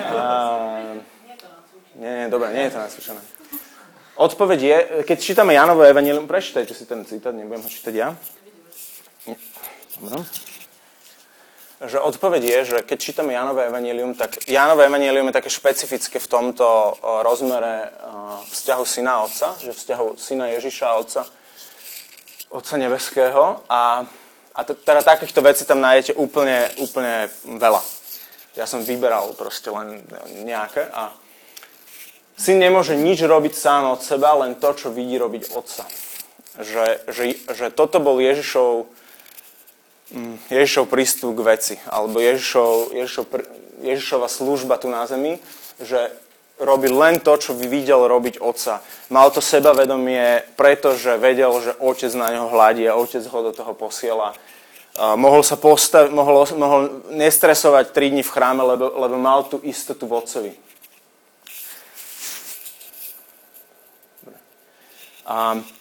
A, 0.00 0.24
nie, 2.00 2.12
nie, 2.16 2.26
dobre, 2.32 2.48
nie 2.56 2.64
je 2.64 2.72
to 2.72 2.80
nasvičené. 2.80 3.41
Odpoveď 4.16 4.60
je, 4.60 4.78
keď 5.08 5.18
čítame 5.20 5.56
Janovo 5.56 5.82
Evangelium, 5.82 6.28
prečítajte 6.28 6.76
si 6.76 6.84
ten 6.84 7.04
citát, 7.08 7.32
nebudem 7.32 7.64
ho 7.64 7.70
čítať 7.70 7.94
ja. 7.96 8.12
Dobre. 10.02 10.24
že 11.82 11.98
odpoveď 11.98 12.42
je, 12.44 12.58
že 12.64 12.76
keď 12.82 12.98
čítame 12.98 13.32
Janové 13.34 13.66
evanílium, 13.66 14.14
tak 14.14 14.46
Janové 14.46 14.86
evanílium 14.86 15.26
je 15.26 15.38
také 15.38 15.50
špecifické 15.50 16.18
v 16.18 16.30
tomto 16.30 16.94
rozmere 17.22 17.90
vzťahu 18.50 18.84
syna 18.86 19.12
a 19.18 19.22
otca, 19.26 19.48
že 19.58 19.74
vzťahu 19.74 20.06
syna 20.18 20.46
Ježiša 20.58 20.86
a 20.86 20.98
otca, 20.98 21.22
otca 22.50 22.74
nebeského. 22.78 23.62
A, 23.66 24.06
a 24.54 24.60
teda 24.62 25.02
takýchto 25.02 25.42
vecí 25.42 25.66
tam 25.66 25.82
nájdete 25.82 26.14
úplne, 26.14 26.70
úplne 26.78 27.30
veľa. 27.46 27.82
Ja 28.54 28.66
som 28.66 28.86
vyberal 28.86 29.34
proste 29.34 29.70
len 29.70 30.06
nejaké 30.44 30.86
a 30.86 31.10
syn 32.42 32.58
nemôže 32.58 32.98
nič 32.98 33.22
robiť 33.22 33.54
sám 33.54 33.94
od 33.94 34.02
seba, 34.02 34.34
len 34.42 34.58
to, 34.58 34.74
čo 34.74 34.90
vidí 34.90 35.14
robiť 35.14 35.54
otca. 35.54 35.86
Že, 36.58 37.06
že, 37.06 37.24
že 37.54 37.66
toto 37.70 38.02
bol 38.02 38.18
Ježišov 38.18 38.90
Mm, 40.12 40.36
Ježišov 40.52 40.92
prístup 40.92 41.32
k 41.40 41.56
veci, 41.56 41.74
alebo 41.88 42.20
Ježišov, 42.20 42.92
Ježišov, 42.92 43.24
Ježišova 43.80 44.28
služba 44.28 44.76
tu 44.76 44.92
na 44.92 45.08
zemi, 45.08 45.40
že 45.80 46.12
robí 46.60 46.92
len 46.92 47.16
to, 47.16 47.32
čo 47.40 47.56
videl 47.56 48.04
robiť 48.04 48.36
otca. 48.36 48.84
Mal 49.08 49.32
to 49.32 49.40
sebavedomie, 49.40 50.44
pretože 50.52 51.16
vedel, 51.16 51.48
že 51.64 51.72
otec 51.80 52.12
na 52.12 52.28
neho 52.28 52.52
hladí 52.52 52.84
a 52.84 52.98
otec 53.00 53.24
ho 53.24 53.40
do 53.40 53.56
toho 53.56 53.72
posiela. 53.72 54.36
Mohol 55.00 55.40
sa 55.40 55.56
postav, 55.56 56.12
mohol, 56.12 56.44
mohol 56.60 57.08
nestresovať 57.08 57.96
3 57.96 58.12
dní 58.12 58.20
v 58.20 58.34
chráme, 58.36 58.60
lebo, 58.60 58.92
lebo 58.92 59.16
mal 59.16 59.48
tú 59.48 59.64
istotu 59.64 60.04
v 60.04 60.20
otcovi. 60.20 60.52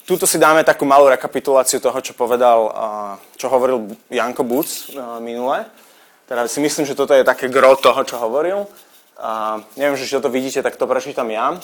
Tuto 0.06 0.28
si 0.28 0.38
dáme 0.40 0.64
takú 0.64 0.86
malú 0.86 1.08
rekapituláciu 1.08 1.80
toho, 1.80 1.98
čo 2.00 2.14
povedal, 2.14 2.72
čo 3.36 3.50
hovoril 3.50 3.96
Janko 4.08 4.44
Buc 4.44 4.92
minule. 5.20 5.66
Teda 6.28 6.48
si 6.48 6.64
myslím, 6.64 6.88
že 6.88 6.96
toto 6.96 7.12
je 7.12 7.28
také 7.28 7.52
gro 7.52 7.76
toho, 7.76 8.04
čo 8.08 8.16
hovoril. 8.22 8.68
A 9.22 9.62
neviem, 9.78 10.00
že 10.00 10.10
či 10.10 10.18
to 10.18 10.34
vidíte, 10.34 10.64
tak 10.64 10.80
to 10.80 10.88
prečítam 10.88 11.30
ja. 11.30 11.60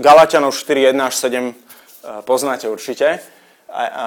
Galatianov 0.00 0.56
4, 0.56 0.90
1 0.90 0.98
až 0.98 1.14
7 1.14 1.54
poznáte 2.24 2.66
určite. 2.66 3.20
A, 3.70 3.82
a, 3.86 4.06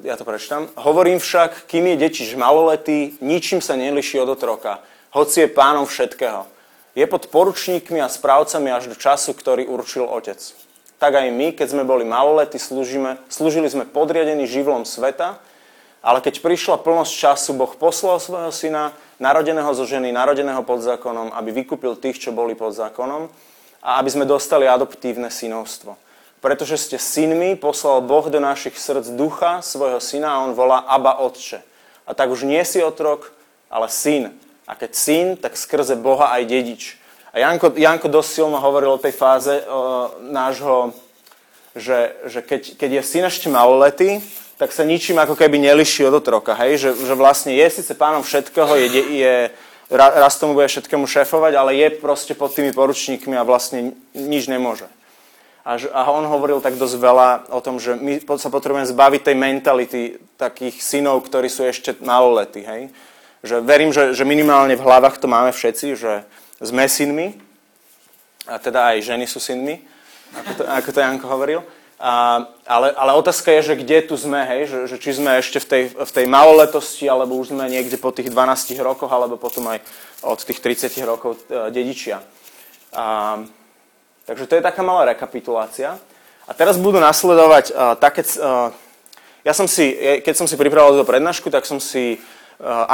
ja 0.00 0.16
to 0.16 0.24
prečítam. 0.24 0.72
Hovorím 0.78 1.20
však, 1.20 1.68
kým 1.68 1.84
je 1.92 1.96
detič 2.00 2.32
maloletý, 2.32 3.20
ničím 3.20 3.60
sa 3.60 3.76
neliší 3.76 4.16
od 4.24 4.32
otroka, 4.32 4.80
hoci 5.12 5.44
je 5.44 5.52
pánom 5.52 5.84
všetkého. 5.84 6.48
Je 6.96 7.04
pod 7.04 7.28
poručníkmi 7.28 8.00
a 8.00 8.08
správcami 8.08 8.72
až 8.72 8.88
do 8.88 8.96
času, 8.96 9.36
ktorý 9.36 9.68
určil 9.68 10.08
otec 10.08 10.61
tak 11.02 11.18
aj 11.18 11.34
my, 11.34 11.50
keď 11.50 11.74
sme 11.74 11.82
boli 11.82 12.06
maloletí, 12.06 12.62
slúžime, 12.62 13.18
slúžili 13.26 13.66
sme 13.66 13.82
podriadení 13.82 14.46
živlom 14.46 14.86
sveta, 14.86 15.42
ale 15.98 16.22
keď 16.22 16.38
prišla 16.38 16.78
plnosť 16.78 17.10
času, 17.10 17.58
Boh 17.58 17.74
poslal 17.74 18.22
svojho 18.22 18.54
syna, 18.54 18.94
narodeného 19.18 19.74
zo 19.74 19.82
ženy, 19.82 20.14
narodeného 20.14 20.62
pod 20.62 20.78
zákonom, 20.78 21.34
aby 21.34 21.50
vykúpil 21.50 21.98
tých, 21.98 22.22
čo 22.22 22.30
boli 22.30 22.54
pod 22.54 22.78
zákonom 22.78 23.26
a 23.82 23.98
aby 23.98 24.14
sme 24.14 24.30
dostali 24.30 24.70
adoptívne 24.70 25.26
synovstvo. 25.26 25.98
Pretože 26.38 26.78
ste 26.78 27.02
synmi, 27.02 27.58
poslal 27.58 27.98
Boh 28.06 28.30
do 28.30 28.38
našich 28.38 28.78
srdc 28.78 29.18
ducha 29.18 29.58
svojho 29.58 29.98
syna 29.98 30.38
a 30.38 30.42
on 30.46 30.54
volá 30.54 30.86
Abba 30.86 31.18
Otče. 31.18 31.66
A 32.06 32.14
tak 32.14 32.30
už 32.30 32.46
nie 32.46 32.62
si 32.62 32.78
otrok, 32.78 33.34
ale 33.66 33.90
syn. 33.90 34.30
A 34.70 34.78
keď 34.78 34.90
syn, 34.94 35.26
tak 35.34 35.58
skrze 35.58 35.98
Boha 35.98 36.30
aj 36.30 36.46
dedič. 36.46 37.01
A 37.32 37.40
Janko, 37.40 37.72
Janko 37.72 38.08
dosť 38.12 38.28
silno 38.28 38.60
hovoril 38.60 38.92
o 38.92 39.00
tej 39.00 39.16
fáze 39.16 39.64
o, 39.64 40.12
nášho, 40.20 40.92
že, 41.72 42.12
že 42.28 42.44
keď, 42.44 42.76
keď 42.76 42.90
je 43.00 43.02
syn 43.02 43.24
ešte 43.24 43.48
maloletý, 43.48 44.20
tak 44.60 44.68
sa 44.76 44.84
ničím 44.84 45.16
ako 45.16 45.32
keby 45.32 45.56
neliší 45.56 46.04
od 46.04 46.20
otroka, 46.20 46.52
hej? 46.60 46.76
Že, 46.76 46.90
že 47.08 47.14
vlastne 47.16 47.56
je 47.56 47.66
síce 47.72 47.92
pánom 47.96 48.20
všetkého, 48.20 48.68
je, 48.76 48.88
je, 49.16 49.34
raz 49.90 50.36
tomu 50.36 50.52
bude 50.52 50.68
všetkému 50.68 51.08
šéfovať, 51.08 51.52
ale 51.56 51.80
je 51.80 51.88
proste 51.96 52.36
pod 52.36 52.52
tými 52.52 52.76
poručníkmi 52.76 53.32
a 53.32 53.48
vlastne 53.48 53.96
nič 54.12 54.52
nemôže. 54.52 54.84
A, 55.64 55.78
a 55.78 56.00
on 56.12 56.28
hovoril 56.28 56.60
tak 56.60 56.76
dosť 56.76 56.96
veľa 57.00 57.28
o 57.48 57.64
tom, 57.64 57.80
že 57.80 57.96
my 57.96 58.20
sa 58.36 58.52
potrebujeme 58.52 58.84
zbaviť 58.84 59.20
tej 59.24 59.36
mentality 59.40 60.00
takých 60.36 60.82
synov, 60.84 61.24
ktorí 61.24 61.48
sú 61.48 61.64
ešte 61.64 61.96
maloletí. 62.04 62.66
Hej? 62.66 62.92
Že 63.46 63.56
verím, 63.62 63.90
že, 63.94 64.12
že 64.12 64.26
minimálne 64.26 64.74
v 64.74 64.84
hlavách 64.84 65.22
to 65.22 65.30
máme 65.30 65.54
všetci, 65.54 65.94
že, 65.94 66.26
sme 66.62 66.86
synmi, 66.86 67.34
a 68.46 68.58
teda 68.58 68.94
aj 68.94 69.06
ženy 69.06 69.26
sú 69.26 69.38
synmi, 69.38 69.82
ako 70.32 70.52
to, 70.58 70.62
ako 70.66 70.90
to 70.90 71.00
Janko 71.00 71.26
hovoril. 71.28 71.60
A, 72.02 72.42
ale, 72.66 72.90
ale 72.98 73.12
otázka 73.14 73.54
je, 73.54 73.62
že 73.62 73.78
kde 73.78 74.02
tu 74.02 74.18
sme, 74.18 74.42
hej? 74.42 74.66
Že, 74.66 74.78
že 74.90 74.96
či 74.98 75.10
sme 75.14 75.38
ešte 75.38 75.62
v 75.62 75.66
tej, 75.70 75.82
v 75.94 76.10
tej 76.10 76.26
maloletosti, 76.26 77.06
alebo 77.06 77.38
už 77.38 77.54
sme 77.54 77.70
niekde 77.70 77.94
po 77.94 78.10
tých 78.10 78.26
12 78.26 78.74
rokoch, 78.82 79.06
alebo 79.06 79.38
potom 79.38 79.70
aj 79.70 79.78
od 80.26 80.42
tých 80.42 80.58
30 80.58 80.90
rokov 81.06 81.38
e, 81.46 81.70
dedičia. 81.70 82.18
A, 82.90 83.38
takže 84.26 84.50
to 84.50 84.58
je 84.58 84.66
taká 84.66 84.82
malá 84.82 85.14
rekapitulácia. 85.14 85.94
A 86.42 86.50
teraz 86.58 86.74
budú 86.74 86.98
nasledovať 86.98 87.70
uh, 87.70 87.94
také... 87.94 88.26
Uh, 88.34 88.74
ja 89.46 89.54
som 89.54 89.70
si, 89.70 89.94
keď 90.26 90.34
som 90.34 90.50
si 90.50 90.58
pripravoval 90.58 90.98
do 90.98 91.06
prednášku, 91.06 91.50
tak 91.54 91.66
som 91.66 91.78
si 91.78 92.18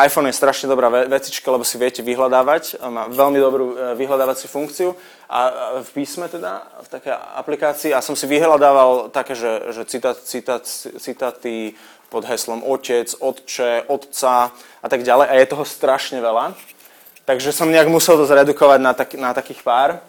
iPhone 0.01 0.33
je 0.33 0.41
strašne 0.41 0.65
dobrá 0.65 0.89
vecička, 0.89 1.53
lebo 1.53 1.61
si 1.61 1.77
viete 1.77 2.01
vyhľadávať. 2.01 2.81
Má 2.89 3.13
veľmi 3.13 3.37
dobrú 3.37 3.67
eh, 3.77 3.93
vyhľadávaciu 4.01 4.49
funkciu. 4.49 4.97
A 5.29 5.41
v 5.85 5.91
písme 5.93 6.25
teda, 6.25 6.65
v 6.81 6.89
takej 6.89 7.13
aplikácii, 7.13 7.93
a 7.93 8.01
som 8.01 8.17
si 8.17 8.25
vyhľadával 8.25 9.13
také, 9.13 9.37
že, 9.37 9.77
že 9.77 9.85
citát, 9.85 10.17
citát, 10.17 10.65
citáty 10.97 11.77
pod 12.09 12.25
heslom 12.25 12.65
otec, 12.65 13.13
otče, 13.21 13.85
otca 13.93 14.57
a 14.81 14.87
tak 14.89 15.05
ďalej. 15.05 15.27
A 15.29 15.35
je 15.37 15.53
toho 15.53 15.65
strašne 15.69 16.25
veľa. 16.25 16.57
Takže 17.29 17.53
som 17.53 17.69
nejak 17.69 17.93
musel 17.93 18.17
to 18.17 18.25
zredukovať 18.25 18.81
na, 18.81 18.93
tak, 18.97 19.13
na 19.21 19.37
takých 19.37 19.61
pár. 19.61 20.01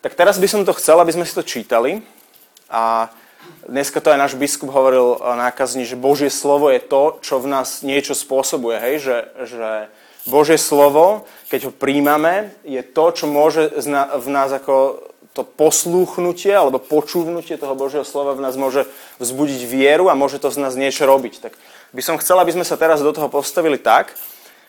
Tak 0.00 0.16
teraz 0.16 0.40
by 0.40 0.48
som 0.48 0.64
to 0.64 0.72
chcel, 0.72 0.96
aby 1.04 1.12
sme 1.12 1.28
si 1.28 1.36
to 1.36 1.44
čítali. 1.44 2.00
A 2.72 3.12
Dneska 3.62 4.02
to 4.02 4.10
aj 4.10 4.18
náš 4.18 4.34
biskup 4.34 4.74
hovoril 4.74 5.22
nákazní, 5.22 5.86
že 5.86 5.94
Božie 5.94 6.28
slovo 6.28 6.68
je 6.68 6.82
to, 6.82 7.22
čo 7.22 7.38
v 7.38 7.46
nás 7.46 7.86
niečo 7.86 8.12
spôsobuje. 8.12 8.76
Hej? 8.78 8.94
Že, 9.00 9.16
že 9.46 9.70
Božie 10.26 10.58
slovo, 10.58 11.26
keď 11.50 11.70
ho 11.70 11.72
príjmame, 11.72 12.54
je 12.66 12.82
to, 12.82 13.04
čo 13.14 13.26
môže 13.30 13.70
v 14.18 14.28
nás 14.30 14.50
ako 14.50 15.08
to 15.32 15.48
poslúchnutie 15.48 16.52
alebo 16.52 16.76
počúvnutie 16.76 17.56
toho 17.56 17.72
Božieho 17.72 18.04
slova 18.04 18.36
v 18.36 18.44
nás 18.44 18.52
môže 18.60 18.84
vzbudiť 19.16 19.64
vieru 19.64 20.12
a 20.12 20.18
môže 20.18 20.36
to 20.36 20.52
z 20.52 20.60
nás 20.60 20.76
niečo 20.76 21.08
robiť. 21.08 21.40
Tak 21.40 21.52
by 21.96 22.02
som 22.04 22.20
chcel, 22.20 22.36
aby 22.36 22.52
sme 22.52 22.68
sa 22.68 22.76
teraz 22.76 23.00
do 23.00 23.12
toho 23.16 23.32
postavili 23.32 23.80
tak, 23.80 24.12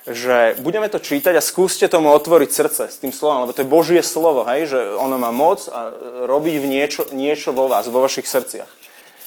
že 0.04 0.60
budeme 0.60 0.92
to 0.92 1.00
čítať 1.00 1.32
a 1.40 1.44
skúste 1.44 1.88
tomu 1.88 2.12
otvoriť 2.12 2.50
srdce 2.52 2.84
s 2.92 3.00
tým 3.00 3.16
slovom, 3.16 3.48
lebo 3.48 3.56
to 3.56 3.64
je 3.64 3.72
Božie 3.72 4.04
slovo, 4.04 4.44
hej, 4.44 4.68
že 4.68 4.80
ono 5.00 5.16
má 5.16 5.32
moc 5.32 5.64
a 5.72 5.96
robí 6.28 6.60
v 6.60 6.68
niečo, 6.68 7.08
niečo 7.16 7.56
vo 7.56 7.72
vás, 7.72 7.88
vo 7.88 8.04
vašich 8.04 8.28
srdciach. 8.28 8.68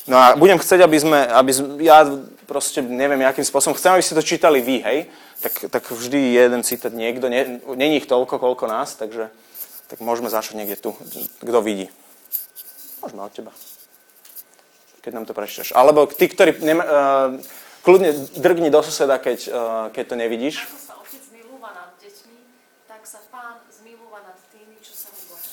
No 0.07 0.21
a 0.21 0.27
budem 0.37 0.61
chcieť, 0.61 0.85
aby 0.85 0.99
sme, 1.01 1.19
aby 1.25 1.51
ja 1.83 2.05
proste 2.47 2.85
neviem, 2.85 3.25
akým 3.25 3.43
spôsobom, 3.43 3.75
chcem, 3.75 3.97
aby 3.97 4.05
ste 4.05 4.15
to 4.15 4.23
čítali 4.23 4.61
vy, 4.61 4.85
hej, 4.85 4.99
tak, 5.41 5.73
tak 5.73 5.85
vždy 5.89 6.37
jeden 6.37 6.61
citát 6.63 6.93
niekto, 6.93 7.27
nie, 7.33 7.59
není 7.75 7.99
ich 7.99 8.07
toľko, 8.07 8.39
koľko 8.39 8.69
nás, 8.69 8.95
takže 9.01 9.33
tak 9.89 9.99
môžeme 10.05 10.29
začať 10.29 10.61
niekde 10.61 10.77
tu, 10.77 10.95
kto 11.41 11.59
vidí. 11.65 11.89
Môžeme 13.01 13.23
od 13.25 13.33
teba, 13.33 13.53
keď 15.01 15.13
nám 15.15 15.27
to 15.27 15.35
prečítaš. 15.35 15.73
Alebo 15.73 16.07
tí, 16.07 16.29
ktorí, 16.29 16.59
nema, 16.63 16.85
uh, 16.85 16.93
Kľudne 17.87 18.11
drgni 18.35 18.67
do 18.67 18.83
suseda, 18.83 19.15
keď, 19.23 19.39
uh, 19.47 19.87
keď 19.95 20.05
to 20.11 20.17
nevidíš. 20.19 20.67
Ako 20.67 20.75
sa 20.75 20.95
otec 20.99 21.23
milúva 21.31 21.71
nad 21.71 21.95
deťmi, 22.03 22.39
tak 22.91 23.07
sa 23.07 23.23
pán 23.31 23.63
zmilúva 23.71 24.27
nad 24.27 24.35
tými, 24.51 24.75
čo 24.83 24.91
sa 24.91 25.07
ho 25.15 25.19
boja. 25.31 25.47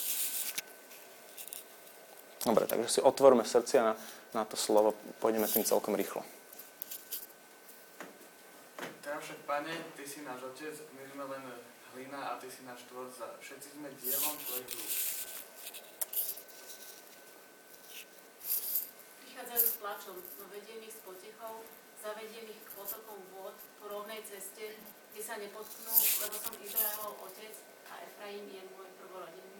Dobre, 2.42 2.66
takže 2.66 2.90
si 2.90 3.00
otvorme 3.06 3.46
srdcia 3.46 3.86
na, 3.86 3.94
na 4.34 4.50
to 4.50 4.58
slovo, 4.58 4.98
pôjdeme 5.22 5.46
tým 5.46 5.62
celkom 5.62 5.94
rýchlo. 5.94 6.26
Teraz 9.06 9.22
však, 9.30 9.40
Pane, 9.46 9.94
Ty 9.94 10.04
si 10.10 10.26
náš 10.26 10.42
Otec, 10.42 10.74
my 10.74 11.06
sme 11.06 11.24
len 11.30 11.44
hlina 11.94 12.34
a 12.34 12.42
Ty 12.42 12.50
si 12.50 12.66
náš 12.66 12.82
Tvorca. 12.90 13.38
Všetci 13.46 13.78
sme 13.78 13.94
dielom 14.02 14.34
Tvojich 14.42 14.70
rúk. 14.74 14.92
Prichádzajú 19.22 19.64
s 19.70 19.76
plačom, 19.78 20.18
no 20.18 20.46
ich 20.50 20.94
s 20.98 21.00
potichou, 21.06 21.62
zavediem 22.04 22.52
ich 22.52 22.60
k 22.60 22.70
potokom 22.76 23.16
vôd 23.32 23.56
po 23.80 23.86
rovnej 23.88 24.20
ceste, 24.28 24.76
kde 25.16 25.22
sa 25.24 25.40
nepotknú, 25.40 25.96
lebo 26.20 26.36
som 26.36 26.56
Izraelov 26.60 27.16
otec 27.32 27.56
a 27.88 27.94
Efraim 28.04 28.44
je 28.52 28.60
môj 28.76 28.92
prvorodený. 29.00 29.58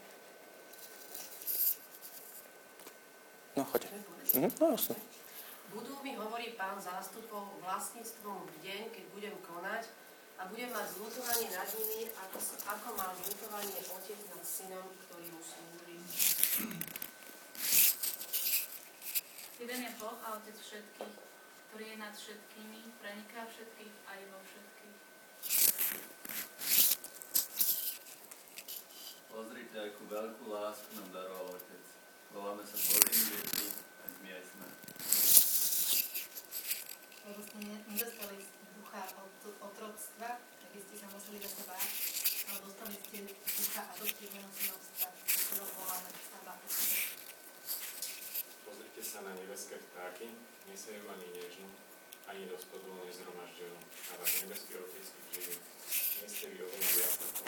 No, 3.56 3.64
choďte. 3.64 3.96
Mhm, 4.36 4.52
no, 4.60 4.66
jasne. 4.76 5.00
Budú 5.72 5.96
mi, 6.04 6.20
hovorí 6.20 6.60
pán 6.60 6.76
zástupov, 6.84 7.64
vlastníctvom 7.64 8.44
v 8.44 8.56
deň, 8.60 8.82
keď 8.92 9.04
budem 9.16 9.36
konať 9.48 9.88
a 10.36 10.46
budem 10.52 10.68
mať 10.68 11.00
zlutovanie 11.00 11.48
nad 11.48 11.70
nimi, 11.80 12.12
ako, 12.12 12.38
ako 12.68 12.88
má 13.00 13.08
zlutovanie 13.24 13.80
otec 13.88 14.20
nad 14.36 14.44
synom, 14.44 14.86
ktorý 15.08 15.32
mu 15.32 15.42
slúži. 15.42 15.98
Jeden 19.64 19.80
je 19.80 19.92
Boh 19.96 20.18
a 20.28 20.28
otec 20.36 20.58
všetkých, 20.60 21.33
ktorý 21.74 21.90
je 21.90 22.06
nad 22.06 22.14
všetkými, 22.14 22.80
preniká 23.02 23.50
všetkých 23.50 23.96
a 24.06 24.12
je 24.14 24.26
vo 24.30 24.40
všetkých. 24.46 24.98
Pozrite, 29.26 29.78
akú 29.82 30.04
veľkú 30.06 30.54
lásku 30.54 30.86
nám 31.02 31.10
daroval 31.10 31.50
Otec. 31.58 31.86
Voláme 32.30 32.62
sa 32.62 32.78
Božím 32.78 33.26
deti 33.26 33.74
a 33.74 34.04
my 34.22 34.30
aj 34.38 34.44
sme. 34.54 34.68
Lebo 37.26 37.42
ste 37.42 37.58
nedostali 37.66 38.38
ducha 38.78 39.02
otroctva, 39.58 40.30
tak 40.46 40.72
ste 40.78 40.94
sa 40.94 41.10
museli 41.10 41.42
za 41.42 41.50
to 41.58 41.64
ale 41.74 42.60
dostali 42.70 42.96
ste 43.02 43.18
ducha 43.34 43.82
adoptívneho 43.98 44.50
synovstva, 44.54 45.10
ktorého 45.26 45.66
voláme 45.74 46.10
Abba. 46.38 46.54
Pozrite 48.74 49.06
sa 49.06 49.22
na 49.22 49.38
nebeské 49.38 49.78
vtáky, 49.78 50.34
nesejú 50.66 51.06
ani 51.06 51.30
nežnú, 51.30 51.70
ani 52.26 52.50
do 52.50 52.58
spodolu 52.58 53.06
nezhromažďujú, 53.06 53.70
a 53.86 54.12
váš 54.18 54.32
nebeský 54.42 54.82
Otec 54.82 55.06
ich 55.14 55.30
živí. 55.30 55.56
Nie 56.18 56.26
ste 56.26 56.46
vy 56.50 56.58
oveľa 56.66 56.90
viac 56.90 57.14
ako. 57.22 57.42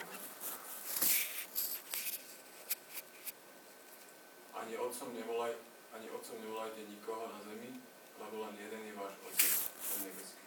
Ani 4.53 4.73
otcom, 4.77 5.09
nevolaj, 5.17 5.53
ani 5.97 6.07
otcom 6.13 6.37
nevolajte 6.45 6.81
nikoho 6.93 7.25
na 7.25 7.41
zemi, 7.41 7.81
lebo 8.21 8.35
len 8.45 8.53
jeden 8.61 8.81
je 8.85 8.93
váš 8.93 9.17
Otec, 9.25 9.53
ten 9.81 9.99
nebeský. 10.05 10.45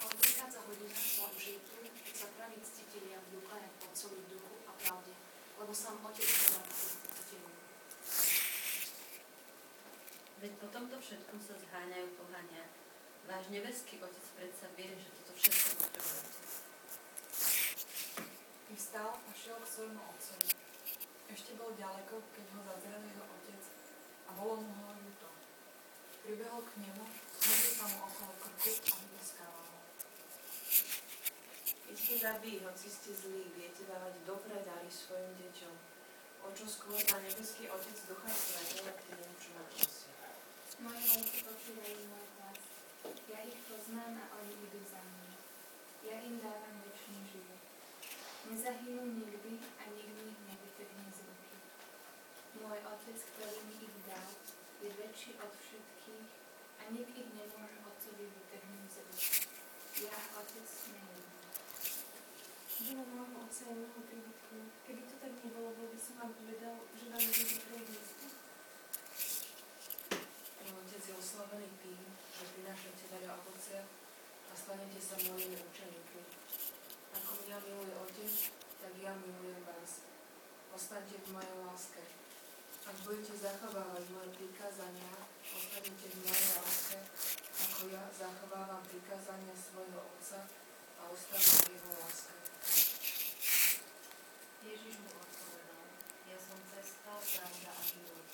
Ale 0.00 0.12
prichádza 0.16 0.58
hodina 0.64 0.96
v 0.96 1.04
svojom 1.12 1.36
životu, 1.36 1.72
keď 1.92 2.14
sa 2.16 2.28
praví 2.40 2.56
ctitelia 2.64 3.20
v 3.20 3.28
ducha 3.36 3.60
jak 3.60 3.74
Otcovi 3.84 4.16
v 4.16 4.28
duchu 4.32 4.54
a 4.64 4.72
pravde, 4.80 5.12
lebo 5.66 5.74
sám 5.74 5.98
Otec. 6.06 6.30
Veď 10.38 10.52
po 10.62 10.66
tomto 10.70 10.94
všetkom 11.02 11.42
sa 11.42 11.58
zháňajú 11.58 12.06
pohania. 12.14 12.70
Váš 13.26 13.50
nebeský 13.50 13.98
Otec 13.98 14.22
predsa 14.38 14.70
vie, 14.78 14.94
že 14.94 15.10
toto 15.10 15.34
všetko 15.34 15.70
potrebujete. 15.82 16.30
Vstal 18.78 19.10
a 19.10 19.30
šiel 19.34 19.58
k 19.58 19.66
svojmu 19.66 20.02
otcovi. 20.06 20.54
Ešte 21.34 21.58
bol 21.58 21.74
ďaleko, 21.74 22.14
keď 22.14 22.46
ho 22.54 22.60
zazrel 22.62 23.02
jeho 23.02 23.26
otec 23.26 23.62
a 24.22 24.30
bolo 24.38 24.62
mu 24.62 24.70
ho 24.70 24.94
ľúto. 24.94 25.28
Pribehol 26.22 26.62
k 26.62 26.70
nemu, 26.78 27.04
zhodil 27.42 27.72
sa 27.74 27.84
mu 27.90 27.98
okolo 28.06 28.32
krku 28.38 28.70
a. 28.70 29.15
Ste 31.96 32.20
zabí, 32.20 32.60
hoci 32.60 32.92
ste 32.92 33.08
zlí, 33.08 33.48
viete 33.56 33.88
dávať 33.88 34.20
dobré 34.28 34.60
dary 34.68 34.84
svojim 34.92 35.32
deťom. 35.40 35.74
O 36.44 36.52
čo 36.52 36.68
skôr 36.68 37.00
má 37.08 37.18
nebeský 37.24 37.72
Otec 37.72 37.96
Ducha 38.04 38.28
Svetého 38.28 38.92
k 38.92 39.00
tým, 39.08 39.32
čo 39.40 39.48
ma 39.56 39.64
prosia. 39.72 40.12
Moje 40.84 41.00
deti 41.08 41.40
počúvajú 41.40 42.00
môj 42.12 42.26
hlas. 42.36 42.60
Ja 43.32 43.40
ich 43.48 43.56
poznám 43.64 44.12
a 44.12 44.24
oni 44.28 44.54
idú 44.68 44.84
za 44.84 45.00
mnou. 45.00 45.40
Ja 46.04 46.20
im 46.20 46.36
dávam 46.36 46.84
väčší 46.84 47.16
život. 47.32 47.64
Nezahynú 48.52 49.02
nikdy 49.16 49.56
a 49.80 49.82
nikdy 49.88 50.22
ich 50.36 50.40
nevytrhne 50.52 51.08
z 51.16 51.18
ruky. 51.24 51.56
Môj 52.60 52.78
otec, 52.92 53.18
ktorý 53.24 53.58
mi 53.72 53.76
ich 53.88 53.96
dal, 54.04 54.30
je 54.84 54.92
väčší 55.00 55.40
od 55.40 55.48
všetkých 55.48 56.28
a 56.76 56.82
nik 56.92 57.08
ich 57.08 57.30
nemôže 57.32 57.80
otcovi 57.88 58.28
vytrhnúť 58.28 58.84
z 58.84 58.96
ruky. 59.00 59.28
Ja 60.04 60.16
otec 60.36 60.66
sme 60.68 61.00
jedno. 61.00 61.25
Keby 64.84 65.08
to 65.08 65.16
tak 65.16 65.32
nebolo, 65.40 65.72
bol 65.72 65.88
by 65.88 65.96
som 65.96 66.20
vám 66.20 66.32
povedal, 66.36 66.76
že 66.92 67.08
vám 67.08 67.24
je 67.24 67.32
to 67.32 67.72
miesto. 67.72 68.26
Otec 70.76 71.04
oslavený 71.16 71.72
tým, 71.80 72.00
že 72.36 72.44
prinášate 72.52 73.04
veľa 73.16 73.32
ovocia 73.40 73.80
a 74.46 74.52
stanete 74.52 75.00
sa 75.00 75.16
mojimi 75.24 75.56
učeníkmi. 75.56 76.22
Ako 77.16 77.32
mňa 77.48 77.58
miluje 77.64 77.94
Otec, 77.96 78.32
tak 78.84 78.92
ja 79.00 79.16
milujem 79.24 79.62
vás. 79.64 80.04
Ostaňte 80.76 81.16
v 81.16 81.32
mojej 81.32 81.56
láske. 81.64 82.04
Ak 82.84 82.96
budete 83.08 83.40
zachovávať 83.40 84.04
moje 84.12 84.30
prikázania, 84.36 85.16
ostanete 85.48 86.06
v 86.12 86.16
mojej 86.28 86.48
láske, 86.60 86.96
ako 87.56 87.88
ja 87.88 88.04
zachovávam 88.12 88.84
prikázania 88.84 89.56
svojho 89.56 89.96
Otca 90.12 90.44
a 91.00 91.02
ostanem 91.08 91.56
v 91.64 91.68
jeho 91.80 91.92
láske. 92.04 92.45
Ježiš 94.66 94.98
mu 94.98 95.10
odpovedal, 95.14 95.82
ja 96.26 96.38
som 96.42 96.58
cesta, 96.74 97.12
pravda 97.14 97.70
a 97.70 97.82
život. 97.86 98.26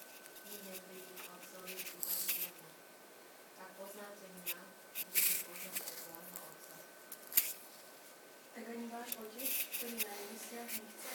Nik 0.49 0.61
nepríde 0.65 1.13
k 1.13 1.25
Otcovi 1.29 1.73
iba 1.77 2.01
z 2.01 2.21
mňa. 2.25 2.51
Ak 3.61 3.71
poznáte 3.77 4.25
mňa, 4.33 4.61
budete 5.13 5.35
poznať 5.45 5.77
aj 5.93 6.01
môjho 6.09 6.41
Otca. 6.41 6.77
Tak 8.53 8.65
ani 8.65 8.87
váš 8.89 9.11
otec, 9.21 9.53
ktorý 9.77 9.97
na 10.01 10.13
nebesiach 10.17 10.71
nechce, 10.73 11.13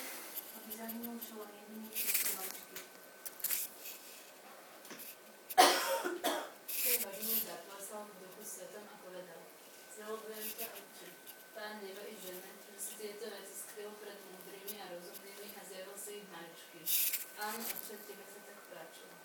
aby 0.54 0.70
zahynul 0.78 1.18
čo 1.18 1.34
len 1.42 1.50
jediný 1.50 1.90
všetko 1.98 2.28
maličký. 2.38 2.78
V 6.62 6.78
tej 6.78 6.98
hodine 7.02 7.38
zaplesal 7.42 8.04
v 8.06 8.14
duchu 8.22 8.44
svetom 8.46 8.86
a 8.86 8.96
povedal, 9.02 9.42
Zveľujem 9.98 10.46
ťa, 10.62 10.68
Otče, 10.78 11.10
Pán 11.58 11.82
neba 11.82 12.06
i 12.06 12.14
žene, 12.22 12.54
že 12.70 12.78
si 12.78 12.92
tieto 13.02 13.26
veci 13.34 13.50
skryl 13.50 13.90
pred 13.98 14.14
múdrymi 14.30 14.78
a 14.78 14.94
rozumnými 14.94 15.58
a 15.58 15.62
zjavil 15.66 15.98
si 15.98 16.22
ich 16.22 16.28
maličky. 16.30 16.80
Áno, 17.48 17.64
Otče, 17.64 17.96
tebe 18.04 18.28
sa 18.28 18.44
tak 18.44 18.60
páčilo. 18.76 19.16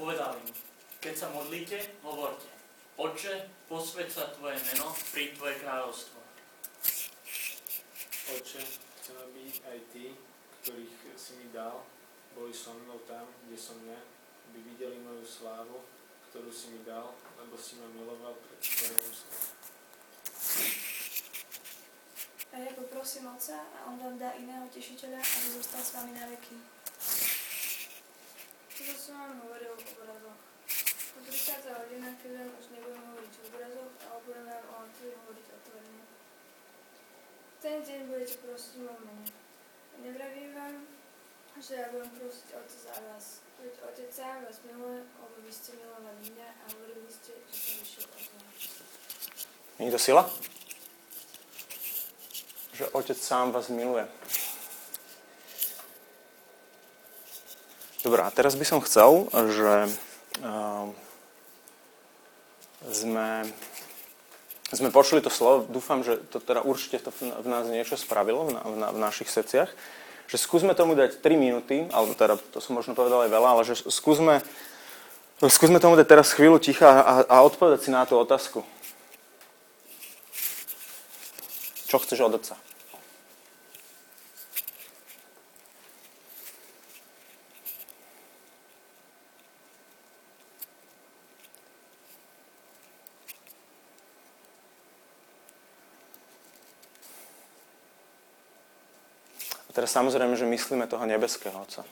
Povedal 0.00 0.40
im, 0.40 0.48
keď 1.04 1.12
sa 1.12 1.28
modlíte, 1.28 1.76
hovorte, 2.00 2.48
Oče, 2.96 3.52
posveď 3.68 4.08
sa 4.08 4.32
Tvoje 4.32 4.56
meno, 4.64 4.96
príď 5.12 5.36
Tvoje 5.36 5.60
kráľovstvo. 5.60 6.24
Oče, 8.32 8.64
chcem, 8.64 9.16
aby 9.28 9.44
aj 9.60 9.78
tí, 9.92 10.16
ktorých 10.64 11.20
si 11.20 11.44
mi 11.44 11.52
dal, 11.52 11.84
boli 12.32 12.56
so 12.56 12.72
mnou 12.80 13.04
tam, 13.04 13.28
kde 13.44 13.60
som 13.60 13.76
ja, 13.84 14.00
aby 14.48 14.72
videli 14.72 15.04
moju 15.04 15.20
slávu, 15.20 15.84
ktorú 16.32 16.48
si 16.48 16.72
mi 16.72 16.80
dal, 16.88 17.12
lebo 17.36 17.60
si 17.60 17.76
ma 17.76 17.92
miloval 17.92 18.40
pred 18.40 18.56
stvorením 18.56 19.12
sveta. 19.12 19.43
A 22.54 22.58
ja 22.62 22.70
poprosím 22.70 23.26
Otca 23.26 23.66
a 23.66 23.90
On 23.90 23.98
vám 23.98 24.14
dá 24.14 24.30
iného 24.38 24.62
tešiteľa, 24.70 25.18
aby 25.18 25.46
zostal 25.58 25.82
s 25.82 25.90
vami 25.98 26.14
na 26.14 26.22
veky. 26.30 26.54
Toto 28.70 28.94
som 28.94 29.18
vám 29.18 29.42
hovoril 29.42 29.74
o 29.74 29.78
obrazoch. 29.82 30.38
To 31.14 31.18
prichádza 31.26 31.70
hodina, 31.82 32.14
keď 32.22 32.30
vám 32.38 32.50
už 32.54 32.66
nebudem 32.70 33.02
hovoriť 33.10 33.32
o 33.34 33.42
obrazoch, 33.50 33.92
ale 34.06 34.18
budem 34.22 34.44
vám 34.46 34.64
o 34.70 34.74
Otcovi 34.86 35.10
hovoriť 35.18 35.46
otvorene. 35.50 36.02
V 37.42 37.56
ten 37.58 37.76
deň 37.82 38.00
budete 38.06 38.36
prosiť 38.46 38.72
mojom 38.86 39.02
mene. 39.02 39.26
A 39.90 39.96
nevravím 39.98 40.50
vám, 40.54 40.74
že 41.58 41.72
ja 41.74 41.86
budem 41.90 42.10
prosiť 42.22 42.48
Otca 42.54 42.78
za 42.86 42.94
vás. 43.02 43.26
Veď 43.58 43.74
Otec 43.82 44.10
sám 44.14 44.46
vás 44.46 44.62
miluje, 44.62 45.02
lebo 45.02 45.36
vy 45.42 45.50
ste 45.50 45.74
milovali 45.74 46.22
mňa 46.22 46.48
a 46.54 46.62
hovorili 46.70 47.10
ste, 47.10 47.34
že 47.50 47.54
som 47.58 47.74
vyšiel 47.82 48.06
od 48.06 48.26
vás. 48.38 48.62
Nie 49.82 49.90
je 49.90 49.94
to 49.98 50.02
sila? 50.06 50.22
Že 52.74 52.90
Otec 52.90 53.18
sám 53.22 53.54
vás 53.54 53.70
miluje. 53.70 54.02
Dobre, 58.02 58.26
a 58.26 58.34
teraz 58.34 58.58
by 58.58 58.66
som 58.66 58.82
chcel, 58.82 59.30
že 59.30 59.86
uh, 60.42 60.90
sme, 62.90 63.46
sme 64.74 64.90
počuli 64.90 65.22
to 65.22 65.30
slovo, 65.30 65.70
dúfam, 65.70 66.02
že 66.02 66.18
to 66.34 66.42
teda 66.42 66.66
určite 66.66 66.98
to 66.98 67.14
v 67.22 67.46
nás 67.46 67.70
niečo 67.70 67.94
spravilo, 67.94 68.50
v, 68.50 68.58
na, 68.58 68.90
v 68.90 68.98
našich 68.98 69.30
srdciach, 69.30 69.70
že 70.26 70.36
skúsme 70.36 70.74
tomu 70.74 70.98
dať 70.98 71.22
3 71.22 71.38
minúty, 71.38 71.86
alebo 71.94 72.18
teda 72.18 72.42
to 72.50 72.58
som 72.58 72.74
možno 72.74 72.98
povedal 72.98 73.22
aj 73.22 73.30
veľa, 73.30 73.48
ale 73.54 73.62
že 73.62 73.86
skúsme, 73.86 74.42
skúsme 75.38 75.78
tomu 75.78 75.94
dať 75.94 76.10
teraz 76.10 76.34
chvíľu 76.34 76.58
ticha 76.58 76.90
a, 76.90 77.12
a 77.22 77.36
odpovedať 77.46 77.86
si 77.86 77.90
na 77.94 78.02
tú 78.02 78.18
otázku. 78.18 78.66
Čo 81.86 82.02
chceš 82.02 82.26
od 82.26 82.42
otca? 82.42 82.63
Teraz 99.74 99.90
samozrejme, 99.90 100.38
že 100.38 100.46
myslíme 100.46 100.86
toho 100.86 101.02
nebeského 101.02 101.58
Otca. 101.58 101.82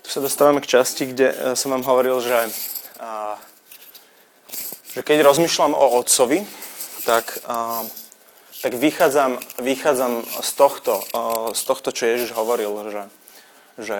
Tu 0.00 0.18
sa 0.18 0.26
dostávame 0.26 0.58
k 0.58 0.66
časti, 0.66 1.06
kde 1.06 1.30
eh, 1.30 1.36
som 1.54 1.70
vám 1.70 1.86
hovoril, 1.86 2.18
že 2.18 2.50
a, 3.00 3.38
že 4.92 5.00
keď 5.06 5.22
rozmýšľam 5.22 5.72
o 5.72 5.86
otcovi, 6.02 6.44
tak, 7.08 7.40
uh, 7.48 7.86
tak 8.60 8.76
vychádzam, 8.76 9.40
vychádzam 9.60 10.24
z, 10.24 10.50
tohto, 10.52 11.00
uh, 11.16 11.50
z 11.56 11.62
tohto, 11.64 11.88
čo 11.92 12.04
Ježiš 12.06 12.36
hovoril, 12.36 12.76
že, 12.92 13.04
že 13.80 13.96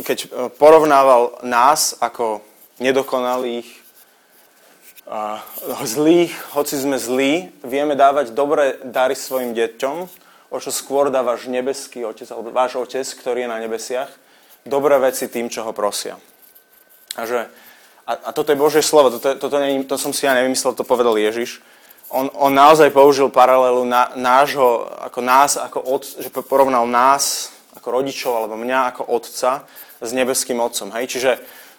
keď 0.00 0.18
porovnával 0.56 1.38
nás 1.44 1.94
ako 2.00 2.40
nedokonalých, 2.80 3.68
uh, 5.06 5.38
zlých, 5.84 6.32
hoci 6.56 6.74
sme 6.80 6.96
zlí, 6.96 7.52
vieme 7.60 7.94
dávať 7.94 8.32
dobré 8.32 8.80
dary 8.80 9.14
svojim 9.14 9.52
deťom, 9.52 9.96
o 10.48 10.56
čo 10.62 10.70
skôr 10.72 11.12
dá 11.12 11.20
váš 11.20 11.50
nebeský 11.50 12.06
otec, 12.06 12.30
alebo 12.32 12.54
váš 12.54 12.80
otec, 12.80 13.04
ktorý 13.04 13.44
je 13.44 13.52
na 13.52 13.58
nebesiach, 13.60 14.08
dobré 14.64 14.96
veci 14.98 15.28
tým, 15.28 15.52
čo 15.52 15.68
ho 15.68 15.76
prosia. 15.76 16.16
A 17.14 17.28
že 17.28 17.46
a, 18.04 18.12
a 18.12 18.30
toto 18.36 18.52
je 18.52 18.60
Božie 18.60 18.84
slovo, 18.84 19.16
toto, 19.16 19.36
toto 19.36 19.56
nie, 19.60 19.84
to 19.84 19.96
som 19.96 20.12
si 20.12 20.28
ja 20.28 20.36
nevymyslel, 20.36 20.76
to 20.76 20.84
povedal 20.84 21.16
Ježiš. 21.16 21.64
On, 22.14 22.30
on 22.38 22.54
naozaj 22.54 22.94
použil 22.94 23.26
paralelu 23.26 23.82
na, 23.82 24.14
nášho, 24.14 24.86
ako 25.02 25.18
nás, 25.18 25.58
ako 25.58 25.82
od, 25.82 26.02
že 26.06 26.30
porovnal 26.30 26.86
nás 26.86 27.50
ako 27.74 27.90
rodičov 27.90 28.32
alebo 28.38 28.54
mňa 28.54 28.94
ako 28.94 29.02
otca 29.10 29.66
s 29.98 30.10
nebeským 30.14 30.62
otcom. 30.62 30.94
Hej? 30.94 31.10
Čiže, 31.10 31.32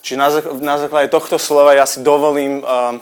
čiže 0.04 0.18
na, 0.20 0.28
na 0.60 0.76
základe 0.76 1.08
tohto 1.08 1.40
slova 1.40 1.72
ja 1.72 1.88
si 1.88 2.04
dovolím 2.04 2.60
um, 2.60 3.00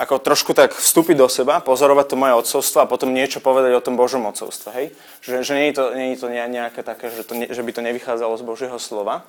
ako 0.00 0.20
trošku 0.20 0.52
tak 0.56 0.72
vstúpiť 0.72 1.16
do 1.16 1.28
seba, 1.28 1.60
pozorovať 1.60 2.06
to 2.12 2.20
moje 2.20 2.36
odcovstvo 2.36 2.84
a 2.84 2.90
potom 2.90 3.12
niečo 3.12 3.40
povedať 3.40 3.76
o 3.76 3.84
tom 3.84 4.00
Božom 4.00 4.24
odcovstve. 4.28 4.68
Hej? 4.76 4.86
Že, 5.20 5.34
že 5.44 5.52
nie 5.56 5.66
je 5.68 5.74
to, 5.76 5.84
nie 5.92 6.08
je 6.12 6.18
to 6.20 6.28
nejaké 6.32 6.80
také, 6.80 7.12
že, 7.12 7.24
to, 7.24 7.36
že 7.36 7.60
by 7.64 7.70
to 7.72 7.84
nevychádzalo 7.84 8.36
z 8.36 8.44
Božieho 8.44 8.78
slova. 8.80 9.24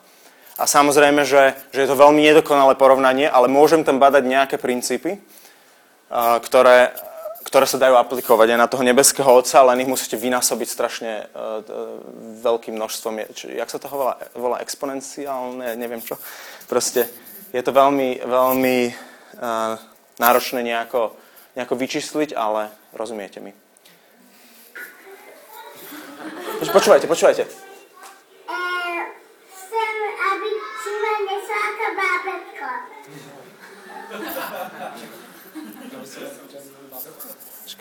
A 0.55 0.63
samozrejme, 0.67 1.23
že, 1.23 1.55
že 1.71 1.83
je 1.83 1.89
to 1.91 1.99
veľmi 1.99 2.23
nedokonalé 2.23 2.75
porovnanie, 2.79 3.27
ale 3.27 3.51
môžem 3.51 3.83
tam 3.83 3.99
badať 3.99 4.23
nejaké 4.27 4.55
princípy, 4.59 5.19
ktoré, 6.43 6.91
ktoré 7.47 7.65
sa 7.65 7.79
dajú 7.79 7.95
aplikovať 7.95 8.47
aj 8.51 8.59
na 8.59 8.67
toho 8.67 8.83
nebeského 8.83 9.31
Otca, 9.31 9.63
len 9.71 9.79
ich 9.83 9.91
musíte 9.91 10.19
vynásobiť 10.19 10.67
strašne 10.67 11.11
uh, 11.31 11.63
veľkým 12.43 12.75
množstvom. 12.75 13.31
Či, 13.31 13.55
jak 13.55 13.71
sa 13.71 13.79
to 13.79 13.87
volá? 13.87 14.19
Volá 14.35 14.59
exponenciálne, 14.59 15.79
neviem 15.79 16.03
čo. 16.03 16.19
Proste 16.67 17.07
je 17.55 17.61
to 17.63 17.71
veľmi, 17.71 18.19
veľmi 18.27 18.77
uh, 19.39 19.79
náročné 20.19 20.59
nejako, 20.67 21.15
nejako 21.55 21.75
vyčísliť, 21.79 22.35
ale 22.35 22.69
rozumiete 22.91 23.39
mi. 23.39 23.55
Počúvajte, 26.61 27.09
počúvajte. 27.09 27.43
Počkej, 34.11 35.19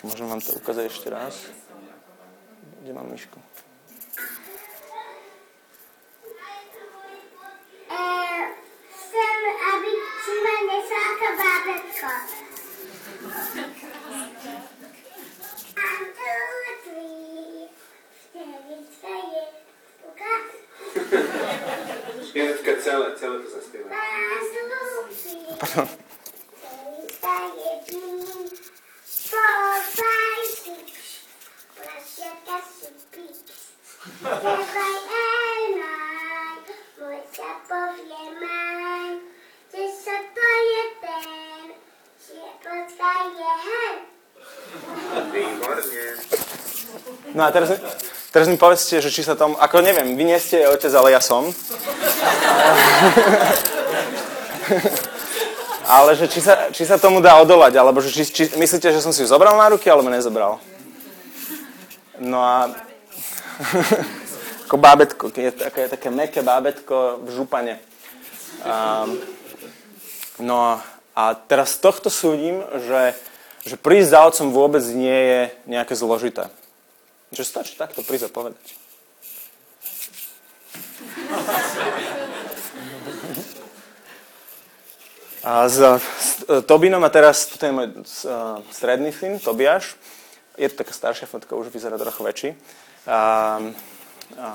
môžem 0.04 0.26
vám 0.26 0.40
to 0.42 0.52
ukázať 0.58 0.84
ešte 0.90 1.08
raz. 1.10 1.48
Kde 2.82 2.92
mám 2.92 3.06
myšku? 3.10 3.38
chcem, 9.10 9.42
aby 9.50 9.92
si 10.22 10.34
ma 10.44 10.54
nesla 10.70 11.00
ako 11.10 11.28
bábetko. 11.38 12.10
One, 15.80 16.06
two, 16.14 16.52
three, 16.84 17.66
Stevička 18.22 19.14
je 19.30 19.42
ukaz. 20.06 20.46
Spievačka 22.22 22.72
celé, 22.78 23.06
celé 23.18 23.36
to 23.42 23.48
zaspieva. 23.50 23.88
Pardon. 25.60 25.88
No 47.40 47.48
a 47.48 47.56
teraz, 47.56 47.72
teraz 48.36 48.52
mi 48.52 48.60
povedzte, 48.60 49.00
že 49.00 49.08
či 49.08 49.24
sa 49.24 49.32
tom, 49.32 49.56
ako 49.56 49.80
neviem, 49.80 50.12
vy 50.12 50.28
nie 50.28 50.36
ste 50.36 50.68
otec, 50.68 50.92
ale 50.92 51.16
ja 51.16 51.24
som. 51.24 51.48
ale 55.96 56.20
že 56.20 56.28
či 56.28 56.44
sa, 56.44 56.68
či 56.68 56.84
sa 56.84 57.00
tomu 57.00 57.24
dá 57.24 57.40
odolať, 57.40 57.80
alebo 57.80 58.04
že 58.04 58.12
či, 58.12 58.28
či, 58.28 58.44
myslíte, 58.60 58.92
že 58.92 59.00
som 59.00 59.08
si 59.08 59.24
ju 59.24 59.32
zobral 59.32 59.56
na 59.56 59.72
ruky, 59.72 59.88
alebo 59.88 60.12
nezobral? 60.12 60.60
No 62.20 62.44
a 62.44 62.68
ako 64.68 64.76
bábetko, 64.76 65.32
je 65.32 65.56
také, 65.56 65.88
také 65.88 66.12
meké 66.12 66.44
bábetko 66.44 67.24
v 67.24 67.28
župane. 67.32 67.80
A, 68.68 69.08
no 70.44 70.76
a 71.16 71.22
teraz 71.48 71.80
tohto 71.80 72.12
súdim, 72.12 72.60
že, 72.84 73.16
že 73.64 73.80
prísť 73.80 74.12
za 74.12 74.28
otcom 74.28 74.52
vôbec 74.52 74.84
nie 74.92 75.08
je 75.08 75.40
nejaké 75.64 75.96
zložité. 75.96 76.52
Že 77.30 77.42
stačí 77.46 77.78
takto 77.78 78.02
prísť 78.02 78.26
a 78.26 78.30
povedať. 78.30 78.58
A 85.40 85.64
s, 85.72 85.80
s 85.80 86.28
Tobinom 86.68 87.00
a 87.00 87.08
teraz, 87.08 87.48
toto 87.48 87.64
je 87.64 87.72
môj 87.72 87.88
stredný 88.68 89.08
syn, 89.08 89.40
Tobiaš. 89.40 89.96
Je 90.60 90.68
to 90.68 90.84
taká 90.84 90.92
staršia 90.92 91.24
fotka, 91.24 91.56
už 91.56 91.72
vyzerá 91.72 91.96
trochu 91.96 92.20
väčší. 92.20 92.50
A, 93.08 93.56
a, 94.36 94.48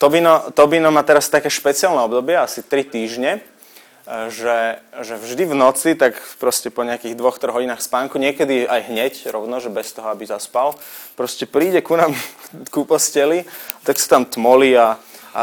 Tobino, 0.00 0.48
Tobino 0.56 0.88
má 0.88 1.04
teraz 1.04 1.28
také 1.28 1.52
špeciálne 1.52 2.00
obdobie, 2.00 2.34
asi 2.34 2.64
3 2.64 2.88
týždne, 2.88 3.44
že, 4.02 4.82
že 5.06 5.14
vždy 5.14 5.46
v 5.46 5.54
noci, 5.54 5.94
tak 5.94 6.18
proste 6.42 6.74
po 6.74 6.82
nejakých 6.82 7.14
dvoch, 7.14 7.38
troch 7.38 7.54
hodinách 7.54 7.78
spánku, 7.78 8.18
niekedy 8.18 8.66
aj 8.66 8.90
hneď, 8.90 9.12
rovno, 9.30 9.62
že 9.62 9.70
bez 9.70 9.94
toho, 9.94 10.10
aby 10.10 10.26
zaspal, 10.26 10.74
proste 11.14 11.46
príde 11.46 11.78
ku 11.86 11.94
nám 11.94 12.10
ku 12.74 12.82
posteli, 12.82 13.46
tak 13.86 14.02
sa 14.02 14.18
tam 14.18 14.26
tmolí 14.26 14.74
a, 14.74 14.98
a 15.38 15.40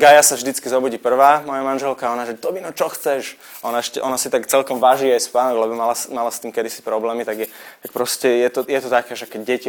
Gaja 0.00 0.24
sa 0.24 0.40
vždycky 0.40 0.72
zobudí 0.72 0.96
prvá, 0.96 1.44
moja 1.44 1.60
manželka, 1.60 2.08
ona, 2.08 2.24
že 2.24 2.40
Tobino, 2.40 2.72
čo 2.72 2.88
chceš? 2.88 3.36
Ona, 3.60 3.84
ešte, 3.84 4.00
ona 4.00 4.16
si 4.16 4.32
tak 4.32 4.48
celkom 4.48 4.80
váži 4.80 5.12
aj 5.12 5.28
spánok, 5.28 5.68
lebo 5.68 5.76
mala, 5.76 5.92
mala 6.08 6.32
s 6.32 6.40
tým 6.40 6.48
kedysi 6.48 6.80
problémy, 6.80 7.28
tak, 7.28 7.44
je, 7.44 7.48
tak 7.84 7.90
proste 7.92 8.40
je 8.40 8.48
to, 8.48 8.60
je 8.64 8.80
to 8.80 8.88
také, 8.88 9.12
že 9.12 9.28
keď 9.28 9.40
deti 9.44 9.68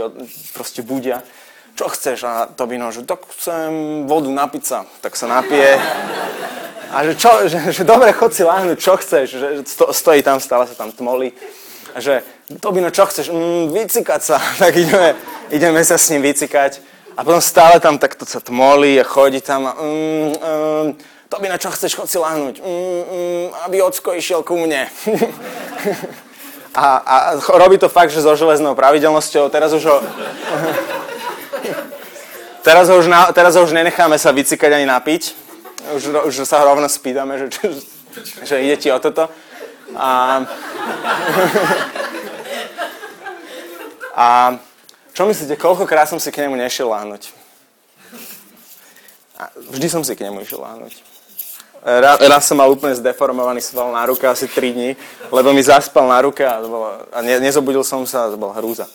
proste 0.56 0.80
budia, 0.80 1.28
čo 1.76 1.92
chceš? 1.92 2.24
A 2.24 2.48
Tobino, 2.48 2.88
že 2.96 3.04
tak 3.04 3.28
chcem 3.36 4.06
vodu 4.08 4.32
napiť 4.32 4.64
sa, 4.64 4.80
tak 5.04 5.20
sa 5.20 5.28
napije. 5.28 5.76
A 6.94 7.10
že, 7.10 7.18
čo, 7.18 7.50
že, 7.50 7.58
že 7.74 7.82
dobre, 7.82 8.14
chod 8.14 8.38
si 8.38 8.46
láhnuť, 8.46 8.78
čo 8.78 8.94
chceš, 9.02 9.28
že 9.34 9.48
sto, 9.66 9.90
stojí 9.90 10.22
tam, 10.22 10.38
stále 10.38 10.70
sa 10.70 10.78
tam 10.78 10.94
tmolí. 10.94 11.34
A 11.94 11.98
že, 11.98 12.22
Tobino, 12.62 12.94
čo 12.94 13.10
chceš? 13.10 13.34
Mm, 13.34 13.74
vycikať 13.74 14.22
sa. 14.22 14.38
Tak 14.62 14.78
ideme, 14.78 15.18
ideme 15.50 15.82
sa 15.82 15.98
s 15.98 16.14
ním 16.14 16.22
vycikať. 16.22 16.86
A 17.18 17.26
potom 17.26 17.42
stále 17.42 17.82
tam 17.82 17.98
takto 17.98 18.30
sa 18.30 18.38
tmolí 18.38 19.02
a 19.02 19.06
chodí 19.06 19.42
tam 19.42 19.70
a 19.70 19.74
mm, 19.74 20.30
mm, 20.38 20.88
Tobino, 21.34 21.58
čo 21.58 21.74
chceš? 21.74 21.98
Chod 21.98 22.06
si 22.06 22.22
láhnuť. 22.22 22.62
Mm, 22.62 22.70
mm, 22.70 23.46
aby 23.66 23.82
ocko 23.82 24.14
išiel 24.14 24.46
ku 24.46 24.54
mne. 24.54 24.86
a, 26.78 26.86
a 27.02 27.16
robí 27.58 27.82
to 27.82 27.90
fakt, 27.90 28.14
že 28.14 28.22
so 28.22 28.38
železnou 28.38 28.78
pravidelnosťou. 28.78 29.50
Teraz 29.50 29.74
už 29.74 29.84
ho... 29.90 29.98
teraz, 32.68 32.86
ho 32.86 33.02
už 33.02 33.10
na, 33.10 33.34
teraz 33.34 33.58
ho 33.58 33.66
už 33.66 33.74
nenecháme 33.74 34.14
sa 34.22 34.30
vycikať 34.30 34.78
ani 34.78 34.86
napiť 34.86 35.43
už, 35.91 36.04
už 36.32 36.34
sa 36.48 36.63
rovno 36.63 36.88
spýtame, 36.88 37.36
že, 37.36 37.48
že, 37.52 37.69
že 38.43 38.56
ide 38.63 38.78
ti 38.80 38.88
o 38.91 39.00
toto. 39.00 39.28
A, 39.93 40.41
a 44.15 44.28
čo 45.13 45.30
myslíte, 45.30 45.60
koľkokrát 45.60 46.10
som 46.10 46.17
si 46.17 46.34
k 46.34 46.48
nemu 46.48 46.58
nešiel 46.58 46.89
láhnuť? 46.89 47.30
A 49.38 49.50
vždy 49.69 49.88
som 49.89 50.02
si 50.02 50.15
k 50.15 50.26
nemu 50.26 50.41
išiel 50.41 50.62
láhnuť. 50.62 50.93
Raz, 51.84 52.17
raz 52.24 52.43
som 52.48 52.56
mal 52.56 52.72
úplne 52.72 52.96
zdeformovaný 52.96 53.60
sval 53.60 53.91
na 53.91 54.08
ruke 54.08 54.24
asi 54.24 54.48
3 54.48 54.72
dní, 54.72 54.89
lebo 55.28 55.52
mi 55.52 55.60
zaspal 55.60 56.08
na 56.08 56.24
ruke 56.24 56.48
a, 56.48 56.63
bolo, 56.63 56.96
a 57.12 57.19
ne, 57.19 57.43
nezobudil 57.43 57.84
som 57.84 58.08
sa 58.08 58.26
a 58.26 58.32
to 58.32 58.39
bola 58.39 58.56
hrúza. 58.56 58.88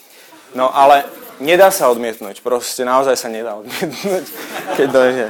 No 0.57 0.72
ale 0.72 1.05
nedá 1.37 1.68
sa 1.68 1.92
odmietnúť, 1.92 2.40
proste 2.40 2.88
naozaj 2.88 3.12
sa 3.20 3.29
nedá 3.29 3.61
odmietnúť, 3.61 4.24
keď 4.81 4.87
dojde. 4.88 5.27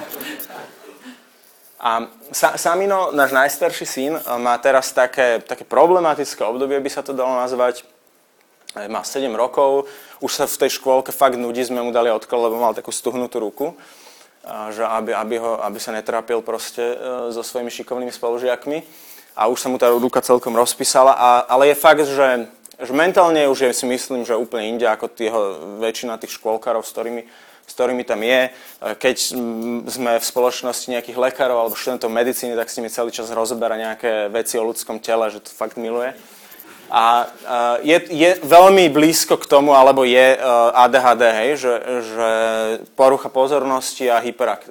A 1.79 2.11
Samino, 2.35 3.15
náš 3.15 3.31
najstarší 3.31 3.87
syn, 3.87 4.13
má 4.43 4.59
teraz 4.59 4.91
také, 4.91 5.39
také 5.39 5.63
problematické 5.63 6.43
obdobie, 6.43 6.83
by 6.83 6.91
sa 6.91 7.07
to 7.07 7.15
dalo 7.15 7.39
nazvať. 7.39 7.87
Má 8.91 9.07
7 9.07 9.31
rokov, 9.39 9.87
už 10.19 10.33
sa 10.35 10.45
v 10.51 10.59
tej 10.67 10.83
škôlke 10.83 11.15
fakt 11.15 11.39
nudí, 11.39 11.63
sme 11.63 11.79
mu 11.79 11.95
dali 11.95 12.11
odklad, 12.11 12.51
lebo 12.51 12.59
mal 12.59 12.75
takú 12.75 12.91
stuhnutú 12.91 13.39
ruku, 13.39 13.79
že 14.75 14.83
aby, 14.83 15.15
aby, 15.15 15.37
ho, 15.39 15.63
aby 15.63 15.79
sa 15.79 15.95
netrápil 15.95 16.43
proste 16.43 16.83
e, 16.83 16.97
so 17.35 17.43
svojimi 17.45 17.71
šikovnými 17.71 18.13
spolužiakmi. 18.13 18.79
a 19.39 19.47
už 19.47 19.59
sa 19.61 19.69
mu 19.69 19.79
tá 19.79 19.93
ruka 19.93 20.19
celkom 20.19 20.57
rozpísala, 20.57 21.15
a, 21.15 21.29
ale 21.47 21.71
je 21.71 21.77
fakt, 21.79 22.03
že, 22.07 22.49
že 22.81 22.93
mentálne 22.93 23.47
už 23.47 23.71
je 23.71 23.73
si 23.77 23.87
myslím, 23.87 24.27
že 24.27 24.35
úplne 24.39 24.73
inde 24.75 24.87
ako 24.89 25.07
tieho, 25.11 25.41
väčšina 25.79 26.19
tých 26.19 26.35
škôlkarov, 26.41 26.83
s 26.83 26.91
ktorými, 26.91 27.23
s 27.69 27.73
ktorými 27.77 28.03
tam 28.09 28.25
je. 28.25 28.49
Keď 28.81 29.17
sme 29.93 30.17
v 30.17 30.25
spoločnosti 30.25 30.89
nejakých 30.89 31.21
lekárov 31.21 31.61
alebo 31.61 31.77
študentov 31.77 32.09
medicíny, 32.09 32.57
tak 32.57 32.73
s 32.73 32.81
nimi 32.81 32.89
celý 32.89 33.13
čas 33.13 33.29
rozoberá 33.29 33.77
nejaké 33.77 34.33
veci 34.33 34.57
o 34.57 34.65
ľudskom 34.65 35.05
tele, 35.05 35.29
že 35.29 35.45
to 35.45 35.53
fakt 35.53 35.77
miluje. 35.77 36.17
A 36.89 37.29
je, 37.85 38.01
je 38.09 38.41
veľmi 38.41 38.89
blízko 38.89 39.37
k 39.37 39.45
tomu, 39.45 39.77
alebo 39.77 40.09
je 40.09 40.41
ADHD, 40.73 41.23
hej, 41.45 41.51
že, 41.61 41.75
že 42.01 42.31
porucha 42.97 43.29
pozornosti 43.29 44.09
a 44.09 44.25
hyperak, 44.25 44.65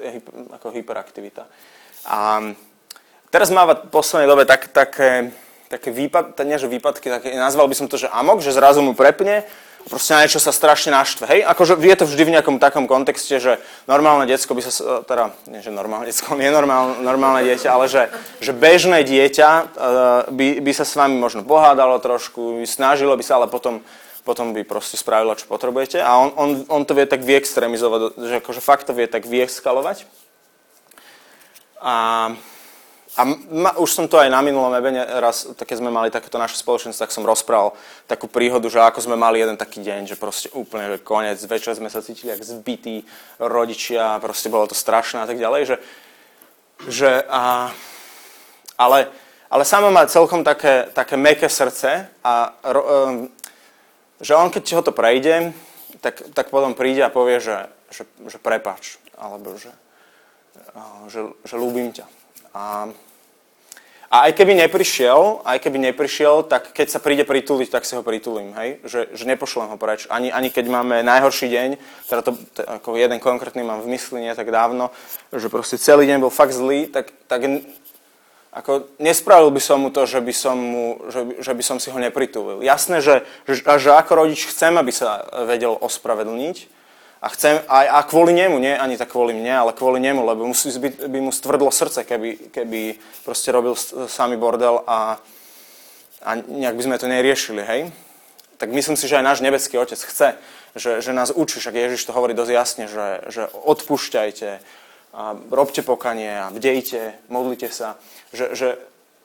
ako 0.58 0.74
hyperaktivita. 0.74 1.46
A 2.10 2.42
teraz 3.30 3.54
máva 3.54 3.78
v 3.78 3.94
poslednej 3.94 4.26
dobe 4.26 4.50
tak, 4.50 4.74
také, 4.74 5.30
také 5.70 5.94
výpad, 5.94 6.34
nie 6.42 6.58
že 6.58 6.66
výpadky, 6.66 7.06
také, 7.06 7.38
nazval 7.38 7.70
by 7.70 7.76
som 7.78 7.86
to, 7.86 8.02
že 8.02 8.10
amok, 8.10 8.42
že 8.42 8.50
zrazu 8.50 8.82
mu 8.82 8.98
prepne, 8.98 9.46
proste 9.88 10.13
na 10.13 10.23
niečo 10.23 10.43
sa 10.43 10.52
strašne 10.52 10.91
naštve. 10.91 11.26
Hej, 11.28 11.41
akože 11.47 11.80
je 11.80 11.97
to 11.97 12.06
vždy 12.06 12.23
v 12.28 12.34
nejakom 12.38 12.60
takom 12.60 12.86
kontexte, 12.86 13.39
že 13.39 13.58
normálne 13.88 14.28
diecko 14.28 14.54
by 14.54 14.62
sa, 14.62 14.71
teda, 15.04 15.34
nie 15.47 15.63
že 15.63 15.71
normálne 15.71 16.12
diecko, 16.12 16.36
nie 16.39 16.52
normálne, 16.52 17.02
normálne 17.02 17.41
dieťa, 17.47 17.69
ale 17.71 17.88
že, 17.88 18.12
že 18.43 18.52
bežné 18.52 19.08
dieťa 19.08 19.50
uh, 19.50 19.65
by, 20.30 20.62
by 20.62 20.71
sa 20.76 20.86
s 20.86 20.93
vami 21.00 21.15
možno 21.15 21.47
pohádalo 21.47 21.97
trošku, 22.04 22.62
snažilo 22.67 23.15
by 23.15 23.23
sa, 23.23 23.39
ale 23.39 23.47
potom, 23.47 23.82
potom 24.28 24.52
by 24.52 24.67
proste 24.67 25.00
spravilo, 25.00 25.34
čo 25.39 25.47
potrebujete. 25.47 26.04
A 26.04 26.19
on, 26.19 26.30
on, 26.36 26.50
on 26.67 26.84
to 26.84 26.93
vie 26.93 27.08
tak 27.08 27.23
vyextremizovať, 27.23 28.19
že 28.19 28.36
akože 28.43 28.62
fakt 28.62 28.86
to 28.86 28.93
vie 28.93 29.08
tak 29.08 29.23
vyeskalovať. 29.23 30.04
A, 31.80 32.36
a 33.17 33.25
ma, 33.49 33.73
už 33.82 33.89
som 33.89 34.06
to 34.06 34.21
aj 34.21 34.30
na 34.30 34.45
minulom 34.45 34.69
ebene 34.77 35.01
raz, 35.17 35.49
keď 35.58 35.82
sme 35.82 35.89
mali 35.89 36.13
takéto 36.13 36.38
naše 36.38 36.53
spoločenstvo, 36.62 37.01
tak 37.01 37.10
som 37.10 37.25
rozprával 37.25 37.73
takú 38.06 38.30
príhodu, 38.30 38.69
že 38.69 38.77
ako 38.77 39.10
sme 39.10 39.17
mali 39.17 39.41
jeden 39.41 39.58
taký 39.58 39.82
deň, 39.82 40.06
že 40.06 40.21
proste 40.21 40.53
úplne, 40.53 40.86
že 40.93 41.01
koniec, 41.01 41.41
večer 41.49 41.73
sme 41.73 41.89
sa 41.89 42.06
cítili 42.06 42.30
jak 42.30 42.45
zbytí 42.45 43.01
rodičia, 43.41 44.21
proste 44.21 44.53
bolo 44.53 44.69
to 44.69 44.77
strašné 44.77 45.25
a 45.25 45.27
tak 45.27 45.41
ďalej, 45.41 45.62
že, 45.65 45.75
že 46.86 47.10
a, 47.25 47.73
ale, 48.77 49.10
ale 49.49 49.63
samo 49.65 49.89
má 49.89 50.06
celkom 50.06 50.45
také, 50.45 50.86
také 50.93 51.17
meké 51.17 51.49
srdce 51.49 52.06
a 52.21 52.53
um, 52.69 53.25
že 54.21 54.38
on 54.38 54.53
keď 54.53 54.77
ho 54.77 54.82
to 54.86 54.93
prejde, 54.93 55.58
tak, 56.06 56.21
tak 56.38 56.53
potom 56.53 56.77
príde 56.77 57.01
a 57.01 57.10
povie, 57.10 57.41
že, 57.41 57.65
že, 57.89 58.06
že 58.30 58.38
prepač, 58.38 59.01
alebo 59.17 59.58
že, 59.58 59.73
že, 61.10 61.25
že 61.41 61.56
ľúbim 61.58 61.89
ťa. 61.89 62.06
A, 62.53 62.93
a 64.08 64.32
aj 64.32 64.39
keby 64.39 64.56
neprišiel, 64.56 65.43
aj 65.43 65.58
keby 65.60 65.91
neprišiel, 65.91 66.48
tak 66.48 66.72
keď 66.72 66.88
sa 66.96 67.04
príde 67.04 67.28
prituliť, 67.28 67.67
tak 67.67 67.84
si 67.84 67.91
ho 68.00 68.04
pritulím, 68.08 68.56
hej? 68.56 68.80
Že, 68.88 69.00
že 69.12 69.24
nepošlem 69.28 69.67
ho 69.67 69.76
preč. 69.76 70.08
Ani, 70.08 70.32
ani 70.32 70.48
keď 70.48 70.72
máme 70.72 71.04
najhorší 71.04 71.52
deň, 71.52 71.70
teda 72.08 72.22
to, 72.24 72.32
to, 72.56 72.62
ako 72.63 72.96
jeden 72.96 73.20
konkrétny 73.20 73.67
mám 73.67 73.84
v 73.84 73.91
mysli 73.91 74.24
nie 74.24 74.32
tak 74.32 74.48
dávno, 74.48 74.96
že 75.36 75.52
proste 75.52 75.76
celý 75.76 76.08
deň 76.08 76.24
bol 76.24 76.32
fakt 76.32 76.56
zlý, 76.56 76.88
tak, 76.88 77.12
tak 77.28 77.43
ako 78.56 78.96
nespravil 78.96 79.52
by 79.52 79.60
som 79.60 79.84
mu 79.84 79.91
to, 79.91 80.08
že 80.08 80.24
by 80.24 80.34
som, 80.34 80.56
mu, 80.56 80.86
že, 81.12 81.43
že 81.43 81.52
by 81.52 81.63
som 81.67 81.78
si 81.78 81.91
ho 81.91 82.00
nepritulil. 82.00 82.63
Jasné, 82.63 83.04
že, 83.04 83.28
že, 83.43 83.60
že 83.60 83.91
ako 83.91 84.24
rodič 84.24 84.48
chcem, 84.48 84.72
aby 84.80 84.96
sa 84.96 85.28
vedel 85.46 85.76
ospravedlniť, 85.76 86.58
a, 87.21 87.27
chcem, 87.34 87.58
a, 87.65 87.97
a 87.97 87.99
kvôli 88.06 88.34
nemu, 88.38 88.62
nie 88.62 88.77
ani 88.77 88.97
tak 88.97 89.10
kvôli 89.10 89.34
mne, 89.34 89.65
ale 89.65 89.71
kvôli 89.73 89.97
nemu, 89.97 90.21
lebo 90.21 90.45
musí 90.45 90.69
byť, 90.69 91.10
by 91.10 91.19
mu 91.21 91.32
stvrdlo 91.34 91.73
srdce, 91.73 92.06
keby, 92.06 92.53
keby 92.53 92.97
proste 93.25 93.49
robil 93.49 93.73
samý 94.06 94.38
bordel 94.38 94.86
a, 94.86 95.17
a 96.21 96.30
nejak 96.38 96.77
by 96.77 96.84
sme 96.86 97.01
to 97.01 97.10
neriešili, 97.10 97.63
hej? 97.65 97.82
Tak 98.58 98.73
myslím 98.73 98.97
si, 98.97 99.06
že 99.06 99.21
aj 99.21 99.25
náš 99.25 99.39
nebeský 99.41 99.77
Otec 99.77 100.01
chce, 100.01 100.38
že, 100.77 101.01
že 101.01 101.12
nás 101.13 101.30
učí, 101.34 101.62
však 101.62 101.73
Ježiš 101.73 102.10
to 102.10 102.13
hovorí 102.13 102.34
dosť 102.34 102.51
jasne, 102.53 102.86
že, 102.89 103.08
že 103.30 103.43
odpúšťajte, 103.53 104.49
a 105.17 105.34
robte 105.49 105.82
pokanie 105.82 106.30
a 106.30 106.53
bdejte, 106.53 107.17
modlite 107.25 107.73
sa, 107.73 107.97
že, 108.30 108.53
že, 108.53 108.77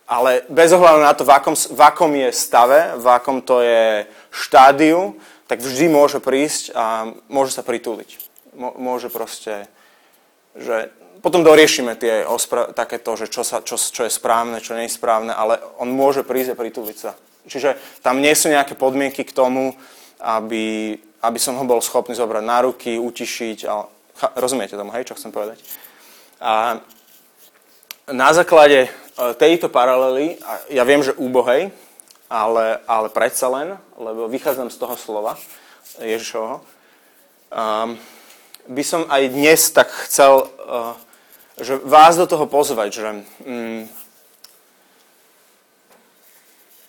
ale 0.09 0.41
bez 0.49 0.73
ohľadu 0.73 1.01
na 1.05 1.13
to, 1.13 1.29
v 1.29 1.33
akom, 1.37 1.53
v 1.53 1.81
akom 1.85 2.13
je 2.17 2.29
stave, 2.33 2.97
v 2.97 3.07
akom 3.13 3.45
to 3.45 3.61
je 3.61 4.09
štádiu, 4.33 5.13
tak 5.53 5.61
vždy 5.61 5.93
môže 5.93 6.17
prísť 6.17 6.73
a 6.73 7.13
môže 7.29 7.53
sa 7.53 7.61
prituliť. 7.61 8.17
Môže 8.57 9.13
proste, 9.13 9.69
že 10.57 10.89
potom 11.21 11.45
doriešime 11.45 11.93
tie 12.01 12.25
ospra- 12.25 12.73
takéto, 12.73 13.13
že 13.21 13.29
čo, 13.29 13.45
sa, 13.45 13.61
čo, 13.61 13.77
čo 13.77 14.09
je 14.09 14.17
správne, 14.17 14.65
čo 14.65 14.73
nie 14.73 14.89
je 14.89 14.97
správne, 14.97 15.37
ale 15.37 15.61
on 15.77 15.93
môže 15.93 16.25
prísť 16.25 16.57
a 16.57 16.61
prituliť 16.65 16.97
sa. 16.97 17.13
Čiže 17.45 17.77
tam 18.01 18.25
nie 18.25 18.33
sú 18.33 18.49
nejaké 18.49 18.73
podmienky 18.81 19.29
k 19.29 19.37
tomu, 19.37 19.77
aby, 20.25 20.97
aby 21.21 21.37
som 21.37 21.61
ho 21.61 21.69
bol 21.69 21.85
schopný 21.85 22.17
zobrať 22.17 22.45
na 22.49 22.65
ruky, 22.65 22.97
utišiť. 22.97 23.69
A, 23.69 23.85
rozumiete 24.41 24.73
tomu, 24.73 24.89
hej, 24.97 25.05
čo 25.05 25.21
chcem 25.21 25.37
povedať? 25.37 25.61
A 26.41 26.81
na 28.09 28.33
základe 28.33 28.89
e, 28.89 28.91
tejto 29.37 29.69
paralely, 29.69 30.41
ja 30.73 30.81
viem, 30.89 31.05
že 31.05 31.13
úbohej, 31.13 31.69
ale, 32.33 32.81
ale 32.89 33.13
predsa 33.13 33.53
len, 33.53 33.77
lebo 34.01 34.25
vychádzam 34.33 34.73
z 34.73 34.81
toho 34.81 34.97
slova 34.97 35.37
Ježišovho, 36.01 36.65
um, 37.53 38.01
by 38.73 38.83
som 38.87 39.05
aj 39.13 39.23
dnes 39.29 39.61
tak 39.77 39.93
chcel 40.09 40.49
uh, 40.65 40.97
že 41.61 41.77
vás 41.85 42.17
do 42.17 42.25
toho 42.25 42.49
pozvať, 42.49 42.89
že, 42.97 43.11
um, 43.45 43.85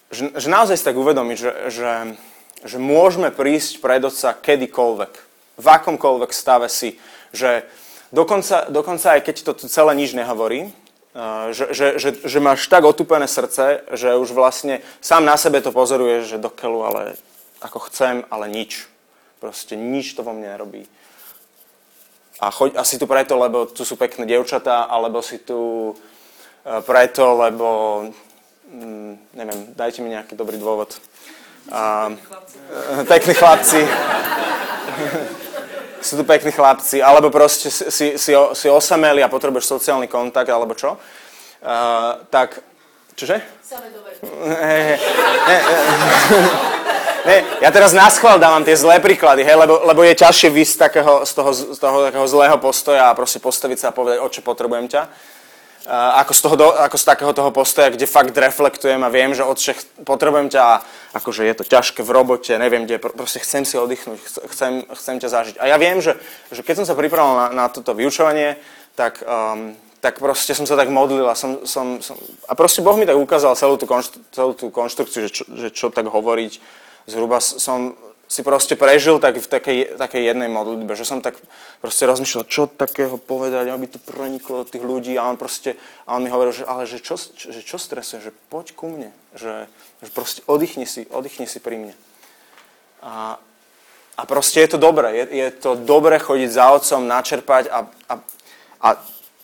že, 0.08 0.32
že 0.32 0.48
naozaj 0.48 0.80
si 0.80 0.88
tak 0.88 0.96
uvedomiť, 0.96 1.38
že, 1.38 1.52
že, 1.68 1.92
že 2.64 2.78
môžeme 2.80 3.28
prísť 3.28 3.84
pred 3.84 4.00
Otca 4.00 4.32
kedykoľvek, 4.32 5.14
v 5.60 5.68
akomkoľvek 5.68 6.32
stave 6.32 6.72
si, 6.72 6.96
že 7.36 7.68
dokonca, 8.16 8.72
dokonca 8.72 9.20
aj 9.20 9.22
keď 9.28 9.36
to 9.52 9.52
celé 9.68 9.94
nič 10.00 10.16
nehovorí, 10.16 10.72
že, 11.54 11.70
že, 11.78 11.88
že, 12.02 12.10
že 12.26 12.40
máš 12.42 12.66
tak 12.66 12.90
otúpené 12.90 13.30
srdce, 13.30 13.86
že 13.94 14.18
už 14.18 14.34
vlastne 14.34 14.82
sám 14.98 15.22
na 15.26 15.38
sebe 15.38 15.62
to 15.62 15.70
pozoruješ, 15.70 16.26
že 16.26 16.42
dokeľu, 16.42 16.80
ale 16.82 17.02
ako 17.62 17.80
chcem, 17.86 18.26
ale 18.34 18.50
nič. 18.50 18.90
Proste 19.38 19.78
nič 19.78 20.18
to 20.18 20.26
vo 20.26 20.34
mne 20.34 20.50
nerobí. 20.58 20.90
A, 22.42 22.50
choď, 22.50 22.82
a 22.82 22.84
si 22.84 22.98
tu 22.98 23.06
preto, 23.06 23.38
lebo 23.38 23.70
tu 23.70 23.86
sú 23.86 23.94
pekné 23.94 24.26
dievčatá, 24.26 24.90
alebo 24.90 25.22
si 25.22 25.38
tu 25.38 25.94
e, 25.94 26.82
preto, 26.82 27.38
lebo 27.38 27.68
mm, 28.74 29.38
neviem, 29.38 29.60
dajte 29.78 30.02
mi 30.02 30.10
nejaký 30.18 30.34
dobrý 30.34 30.58
dôvod. 30.58 30.98
A, 31.70 32.10
pekní 33.06 33.38
chlapci. 33.38 33.86
sú 36.04 36.20
tu 36.20 36.24
pekní 36.28 36.52
chlapci, 36.52 37.00
alebo 37.00 37.32
proste 37.32 37.72
si, 37.72 38.20
si, 38.20 38.32
si 38.36 38.68
osameli 38.70 39.24
a 39.24 39.32
potrebuješ 39.32 39.80
sociálny 39.80 40.12
kontakt, 40.12 40.52
alebo 40.52 40.76
čo, 40.76 40.96
uh, 40.96 42.22
tak, 42.28 42.60
čože? 43.16 43.40
Ne, 44.24 44.98
ne, 47.26 47.38
ja 47.60 47.70
teraz 47.72 47.92
na 47.92 48.08
schvál 48.12 48.40
dávam 48.40 48.64
tie 48.64 48.76
zlé 48.76 49.00
príklady, 49.00 49.44
hej, 49.44 49.56
lebo, 49.56 49.84
lebo 49.84 50.04
je 50.04 50.16
ťažšie 50.20 50.50
vysť 50.52 50.74
z, 50.76 50.80
takého, 50.80 51.14
z 51.26 51.32
toho, 51.34 51.52
z 51.52 51.80
toho 51.80 51.98
takého 52.08 52.28
zlého 52.28 52.58
postoja 52.60 53.12
a 53.12 53.18
proste 53.18 53.40
postaviť 53.40 53.78
sa 53.80 53.88
a 53.92 53.96
povedať, 53.96 54.20
o 54.20 54.28
čo 54.28 54.44
potrebujem 54.44 54.88
ťa 54.92 55.08
ako 55.92 56.32
z, 56.32 56.42
toho, 56.42 56.56
ako 56.80 56.98
z 56.98 57.06
takého 57.06 57.34
toho 57.36 57.52
postoja, 57.52 57.92
kde 57.92 58.08
fakt 58.08 58.32
reflektujem 58.32 59.04
a 59.04 59.12
viem, 59.12 59.36
že 59.36 59.44
odše 59.44 59.76
potrebujem 60.08 60.48
ťa, 60.48 60.80
akože 61.12 61.44
je 61.44 61.56
to 61.60 61.64
ťažké 61.68 62.02
v 62.08 62.14
robote, 62.16 62.56
neviem 62.56 62.88
kde, 62.88 63.04
proste 63.04 63.44
chcem 63.44 63.68
si 63.68 63.76
oddychnúť, 63.76 64.48
chcem, 64.48 64.88
chcem 64.88 65.16
ťa 65.20 65.30
zažiť. 65.30 65.56
A 65.60 65.68
ja 65.68 65.76
viem, 65.76 66.00
že, 66.00 66.16
že 66.56 66.64
keď 66.64 66.84
som 66.84 66.88
sa 66.88 66.96
pripravoval 66.96 67.36
na, 67.36 67.48
na 67.52 67.66
toto 67.68 67.92
vyučovanie, 67.92 68.56
tak, 68.96 69.20
um, 69.28 69.76
tak 70.00 70.24
proste 70.24 70.56
som 70.56 70.64
sa 70.64 70.80
tak 70.80 70.88
modlil 70.88 71.28
a, 71.28 71.36
som, 71.36 71.68
som, 71.68 72.00
som, 72.00 72.16
a 72.48 72.56
proste 72.56 72.80
Boh 72.80 72.96
mi 72.96 73.04
tak 73.04 73.20
ukázal 73.20 73.60
celú 73.60 73.76
tú, 73.76 73.84
konštru, 73.84 74.24
celú 74.32 74.56
tú 74.56 74.72
konštrukciu, 74.72 75.28
že 75.28 75.32
čo, 75.36 75.44
že 75.52 75.68
čo 75.68 75.92
tak 75.92 76.08
hovoriť. 76.08 76.64
Zhruba 77.12 77.44
som 77.44 78.00
si 78.34 78.42
proste 78.42 78.74
prežil 78.74 79.22
tak 79.22 79.38
v 79.38 79.46
takej, 79.46 79.80
takej 79.94 80.34
jednej 80.34 80.50
modlitbe, 80.50 80.98
že 80.98 81.06
som 81.06 81.22
tak 81.22 81.38
proste 81.86 82.10
rozmýšľal, 82.10 82.50
čo 82.50 82.66
takého 82.66 83.22
povedať, 83.22 83.70
aby 83.70 83.86
to 83.86 84.02
proniklo 84.02 84.66
do 84.66 84.70
tých 84.74 84.82
ľudí 84.82 85.14
a 85.22 85.30
on 85.30 85.38
proste, 85.38 85.78
a 86.10 86.18
on 86.18 86.26
mi 86.26 86.34
hovoril, 86.34 86.50
že 86.50 86.66
ale 86.66 86.90
že 86.90 86.98
čo, 86.98 87.14
že 87.22 87.62
čo 87.62 87.78
stresuje, 87.78 88.26
že 88.26 88.34
poď 88.50 88.74
ku 88.74 88.90
mne, 88.90 89.14
že, 89.38 89.70
že 90.02 90.10
proste 90.10 90.42
oddychni 90.50 90.90
si, 90.90 91.06
oddychni 91.14 91.46
si 91.46 91.62
pri 91.62 91.78
mne. 91.78 91.96
A, 93.06 93.38
a 94.18 94.22
proste 94.26 94.66
je 94.66 94.74
to 94.74 94.82
dobré, 94.82 95.14
je, 95.14 95.26
je 95.30 95.48
to 95.54 95.78
dobré 95.78 96.18
chodiť 96.18 96.50
za 96.50 96.74
otcom, 96.74 97.06
načerpať 97.06 97.70
a, 97.70 97.86
a, 97.86 98.14
a 98.82 98.90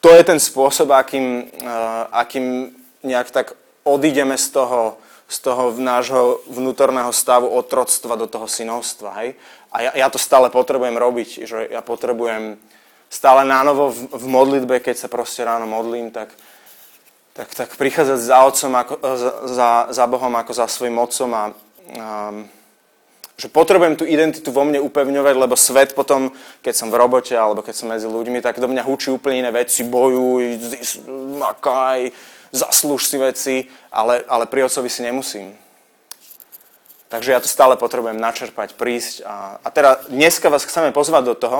to 0.01 0.09
je 0.17 0.23
ten 0.25 0.41
spôsob, 0.41 0.89
akým, 0.97 1.45
uh, 1.61 2.09
akým 2.09 2.73
nejak 3.05 3.29
tak 3.29 3.53
odídeme 3.85 4.33
z 4.33 4.49
toho, 4.49 4.97
z 5.29 5.37
toho 5.45 5.77
nášho 5.77 6.41
vnútorného 6.49 7.13
stavu 7.13 7.45
otroctva 7.53 8.17
do 8.17 8.25
toho 8.25 8.49
synovstva. 8.49 9.09
Hej? 9.21 9.37
A 9.69 9.85
ja, 9.85 9.91
ja 9.93 10.07
to 10.09 10.17
stále 10.17 10.49
potrebujem 10.49 10.97
robiť, 10.97 11.29
že 11.45 11.69
ja 11.69 11.85
potrebujem 11.85 12.57
stále 13.13 13.45
nánovo 13.45 13.93
v, 13.93 14.09
v 14.09 14.25
modlitbe, 14.25 14.81
keď 14.81 15.05
sa 15.05 15.07
proste 15.07 15.45
ráno 15.45 15.69
modlím, 15.69 16.09
tak, 16.09 16.33
tak, 17.37 17.53
tak 17.53 17.69
prichádzať 17.77 18.19
za 18.19 18.37
otcom, 18.41 18.71
ako, 18.73 18.93
za, 19.45 19.69
za, 19.93 20.05
Bohom 20.09 20.33
ako 20.33 20.51
za 20.53 20.65
svojim 20.65 20.97
otcom 20.97 21.29
a, 21.33 21.43
a 21.93 22.07
že 23.39 23.47
potrebujem 23.47 23.95
tú 23.95 24.03
identitu 24.03 24.51
vo 24.51 24.67
mne 24.67 24.83
upevňovať, 24.83 25.35
lebo 25.39 25.55
svet 25.55 25.95
potom, 25.95 26.27
keď 26.59 26.73
som 26.75 26.91
v 26.91 26.99
robote 26.99 27.31
alebo 27.31 27.63
keď 27.63 27.71
som 27.71 27.87
medzi 27.87 28.03
ľuďmi, 28.03 28.43
tak 28.43 28.59
do 28.59 28.67
mňa 28.67 28.83
hučí 28.83 29.15
úplne 29.15 29.47
iné 29.47 29.51
veci, 29.55 29.87
bojuj, 29.87 30.59
makaj, 31.39 32.11
zaslúž 32.51 33.05
si 33.05 33.17
veci, 33.17 33.55
ale, 33.93 34.25
ale 34.25 34.45
pri 34.45 34.65
otcovi 34.65 34.89
si 34.89 35.01
nemusím. 35.05 35.55
Takže 37.09 37.33
ja 37.33 37.41
to 37.41 37.49
stále 37.49 37.73
potrebujem 37.73 38.21
načerpať, 38.21 38.77
prísť. 38.77 39.25
A, 39.25 39.57
a 39.65 39.67
teda 39.73 39.97
dneska 40.13 40.45
vás 40.49 40.61
chceme 40.61 40.93
pozvať 40.93 41.23
do 41.33 41.35
toho, 41.35 41.59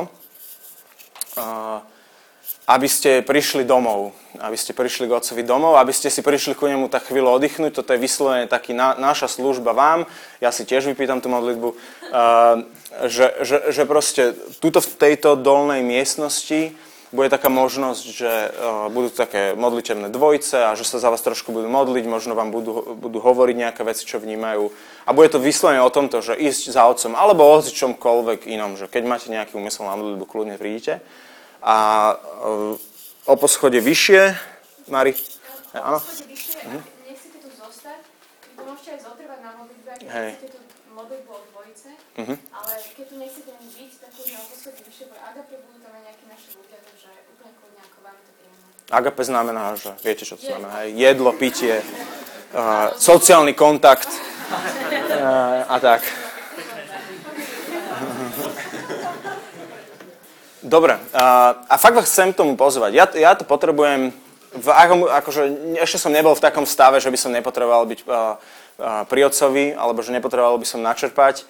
a, 1.38 1.82
aby 2.70 2.86
ste 2.86 3.26
prišli 3.26 3.66
domov, 3.66 4.14
aby 4.38 4.54
ste 4.54 4.78
prišli 4.78 5.10
k 5.10 5.18
Otcovi 5.18 5.42
domov, 5.42 5.82
aby 5.82 5.90
ste 5.90 6.14
si 6.14 6.22
prišli 6.22 6.54
ku 6.54 6.70
nemu 6.70 6.86
tak 6.86 7.10
chvíľu 7.10 7.34
oddychnúť. 7.34 7.74
Toto 7.74 7.98
je 7.98 8.04
vyslovene 8.06 8.46
taký 8.46 8.78
na, 8.78 8.94
naša 8.94 9.26
služba 9.26 9.74
vám. 9.74 10.06
Ja 10.38 10.54
si 10.54 10.70
tiež 10.70 10.86
vypýtam 10.94 11.18
tú 11.18 11.34
modlitbu, 11.34 11.70
uh, 11.74 12.62
že, 13.10 13.34
že, 13.42 13.74
že 13.74 13.84
proste 13.90 14.38
tuto 14.62 14.86
v 14.86 14.90
tejto 15.02 15.34
dolnej 15.34 15.82
miestnosti 15.82 16.78
bude 17.10 17.30
taká 17.34 17.50
možnosť, 17.50 18.06
že 18.06 18.30
uh, 18.30 18.86
budú 18.94 19.10
také 19.10 19.58
modlitebné 19.58 20.14
dvojce 20.14 20.70
a 20.70 20.78
že 20.78 20.86
sa 20.86 21.02
za 21.02 21.10
vás 21.10 21.26
trošku 21.26 21.50
budú 21.50 21.66
modliť, 21.66 22.06
možno 22.06 22.38
vám 22.38 22.54
budú, 22.54 22.94
budú 22.94 23.18
hovoriť 23.18 23.56
nejaké 23.58 23.82
veci, 23.82 24.06
čo 24.06 24.22
vnímajú. 24.22 24.70
A 25.06 25.14
bude 25.18 25.34
to 25.34 25.42
vyslovene 25.42 25.82
o 25.82 25.90
tomto, 25.90 26.22
že 26.22 26.38
ísť 26.38 26.70
za 26.70 26.86
otcom, 26.86 27.18
alebo 27.18 27.50
o 27.50 27.58
čomkoľvek 27.66 28.46
inom, 28.46 28.78
že 28.78 28.86
keď 28.86 29.04
máte 29.10 29.28
nejaký 29.34 29.58
úmysel 29.58 29.90
na 29.90 29.98
modlitbu, 29.98 30.26
kľudne 30.30 30.62
prídite. 30.62 31.02
A 31.66 32.14
o 33.26 33.36
poschode 33.36 33.82
vyššie, 33.82 34.38
Mari? 34.94 35.18
Áno? 35.74 35.98
O 35.98 36.06
poschode 36.06 36.30
vyššie, 36.30 36.62
mhm. 36.62 36.82
nechcete 37.10 37.38
tu 37.42 37.50
zostať, 37.58 38.02
vy 38.54 38.62
môžete 38.70 38.90
aj 38.94 39.00
zotrvať 39.02 39.40
na 39.42 39.52
modlitbe, 39.58 39.92
keď 39.98 40.10
Hej. 40.14 40.32
Modlitbu 41.00 41.32
o 41.32 41.42
dvojice, 41.56 41.90
uh-huh. 41.96 42.38
ale 42.52 42.72
keď 42.96 43.06
tu 43.08 43.16
nechcete 43.16 43.50
ani 43.56 43.70
byť, 43.72 43.92
tak 44.04 44.10
kľudne 44.12 44.36
o 44.36 44.46
poschode 44.52 44.80
vyššie, 44.84 45.06
bo 45.08 45.16
Agape 45.16 45.56
budú 45.64 45.78
tam 45.80 45.92
aj 45.96 46.04
nejakí 46.12 46.26
naši 46.28 46.50
ľudia, 46.60 46.78
takže 46.84 47.10
úplne 47.32 47.54
kľudne 47.56 47.82
ako 47.88 47.98
vám 48.04 48.18
to 48.20 48.32
príjemné. 48.36 48.66
Agape 48.92 49.24
znamená, 49.24 49.64
že 49.80 49.90
viete, 50.04 50.24
čo 50.28 50.36
to 50.36 50.44
znamená, 50.44 50.84
hej, 50.84 50.90
jedlo, 51.00 51.32
pitie, 51.32 51.76
uh, 51.80 52.92
sociálny 53.00 53.56
kontakt 53.56 54.12
uh, 54.12 55.72
a 55.72 55.78
tak. 55.80 56.04
Dobre, 60.60 61.00
a, 61.16 61.56
a 61.66 61.76
fakt 61.80 61.96
vás 61.96 62.12
chcem 62.12 62.36
tomu 62.36 62.60
pozvať. 62.60 62.92
Ja, 62.94 63.06
ja 63.16 63.32
to 63.34 63.48
potrebujem, 63.48 64.12
v, 64.54 64.68
akom, 64.70 65.08
akože 65.08 65.76
ešte 65.80 65.98
som 65.98 66.12
nebol 66.12 66.36
v 66.36 66.44
takom 66.44 66.68
stave, 66.68 67.00
že 67.00 67.08
by 67.08 67.18
som 67.18 67.32
nepotreboval 67.32 67.88
byť 67.88 68.00
a, 68.06 68.36
pri 68.80 69.22
otcovi, 69.28 69.76
alebo 69.76 70.00
že 70.00 70.16
nepotreboval 70.16 70.56
by 70.56 70.68
som 70.68 70.80
načerpať. 70.80 71.44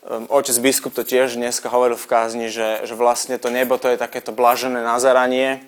Um, 0.00 0.24
otec 0.32 0.56
biskup 0.64 0.96
to 0.96 1.04
tiež 1.04 1.36
dneska 1.36 1.68
hovoril 1.68 1.92
v 1.92 2.08
kázni, 2.08 2.48
že, 2.48 2.88
že 2.88 2.96
vlastne 2.96 3.36
to 3.36 3.52
nebo 3.52 3.76
to 3.76 3.92
je 3.92 4.00
takéto 4.00 4.32
blažené 4.32 4.80
nazaranie, 4.80 5.60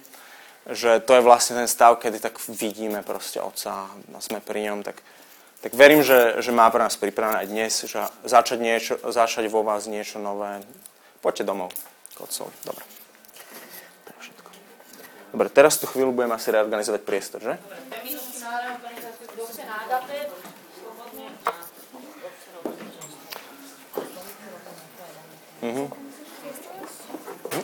že 0.64 1.04
to 1.04 1.20
je 1.20 1.26
vlastne 1.26 1.52
ten 1.60 1.68
stav, 1.68 2.00
kedy 2.00 2.16
tak 2.16 2.40
vidíme 2.48 3.04
proste 3.04 3.44
otca 3.44 3.92
a 3.92 4.18
sme 4.24 4.40
pri 4.40 4.72
ňom, 4.72 4.88
tak, 4.88 5.04
tak 5.60 5.76
verím, 5.76 6.00
že, 6.00 6.40
že 6.40 6.48
má 6.48 6.64
pre 6.72 6.80
nás 6.80 6.96
pripravené 6.96 7.44
aj 7.44 7.48
dnes, 7.52 7.72
že 7.84 8.00
začať, 8.24 8.58
niečo, 8.64 8.94
začať 9.04 9.52
vo 9.52 9.60
vás 9.60 9.84
niečo 9.84 10.16
nové. 10.16 10.64
Poďte 11.20 11.52
domov 11.52 11.68
k 12.16 12.18
otcovi. 12.24 12.56
Dobre. 12.64 12.84
Je 14.08 14.12
všetko. 14.16 14.50
Dobre, 15.36 15.48
teraz 15.52 15.76
tú 15.76 15.84
chvíľu 15.84 16.16
budeme 16.16 16.40
asi 16.40 16.48
reorganizovať 16.48 17.04
priestor, 17.04 17.44
že? 17.44 17.60
Hm, 25.62 25.86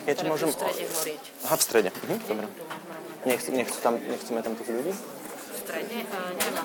ja 0.07 0.13
ti 0.15 0.23
môžem... 0.23 0.47
V 0.47 0.55
strede 0.55 0.87
horiť. 0.87 1.23
Aha, 1.43 1.55
v 1.59 1.63
strede. 1.63 1.89
Mhm, 1.91 2.15
dobre. 2.31 2.45
Nechci, 3.27 3.51
nechci 3.51 3.77
tam, 3.83 3.99
nechceme 3.99 4.39
tam 4.39 4.55
tých 4.55 4.71
ľudí? 4.71 4.95
V 4.95 5.57
strede? 5.59 5.99
Nemá. 5.99 6.63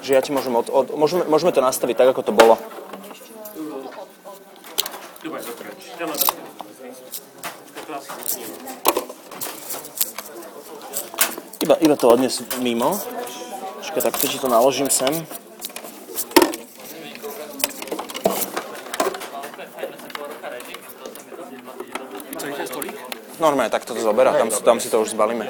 Že 0.00 0.10
ja 0.16 0.20
ti 0.24 0.32
môžem 0.32 0.56
od, 0.56 0.72
od, 0.72 0.96
môžeme, 0.96 1.28
môžeme 1.28 1.52
to 1.52 1.60
nastaviť 1.60 1.96
tak, 2.00 2.08
ako 2.16 2.24
to 2.24 2.32
bolo. 2.32 2.56
Iba, 11.60 11.76
iba 11.84 11.96
to 12.00 12.06
odnes 12.08 12.40
mimo. 12.64 12.96
Počkaj, 13.84 14.02
tak 14.08 14.16
to 14.16 14.48
naložím 14.48 14.88
sem. 14.88 15.12
Normálne, 23.40 23.72
tak 23.72 23.88
to 23.88 23.96
zoberá, 23.96 24.36
tam, 24.36 24.52
tam 24.52 24.76
si 24.80 24.92
to 24.92 25.00
už 25.00 25.16
zbalíme. 25.16 25.48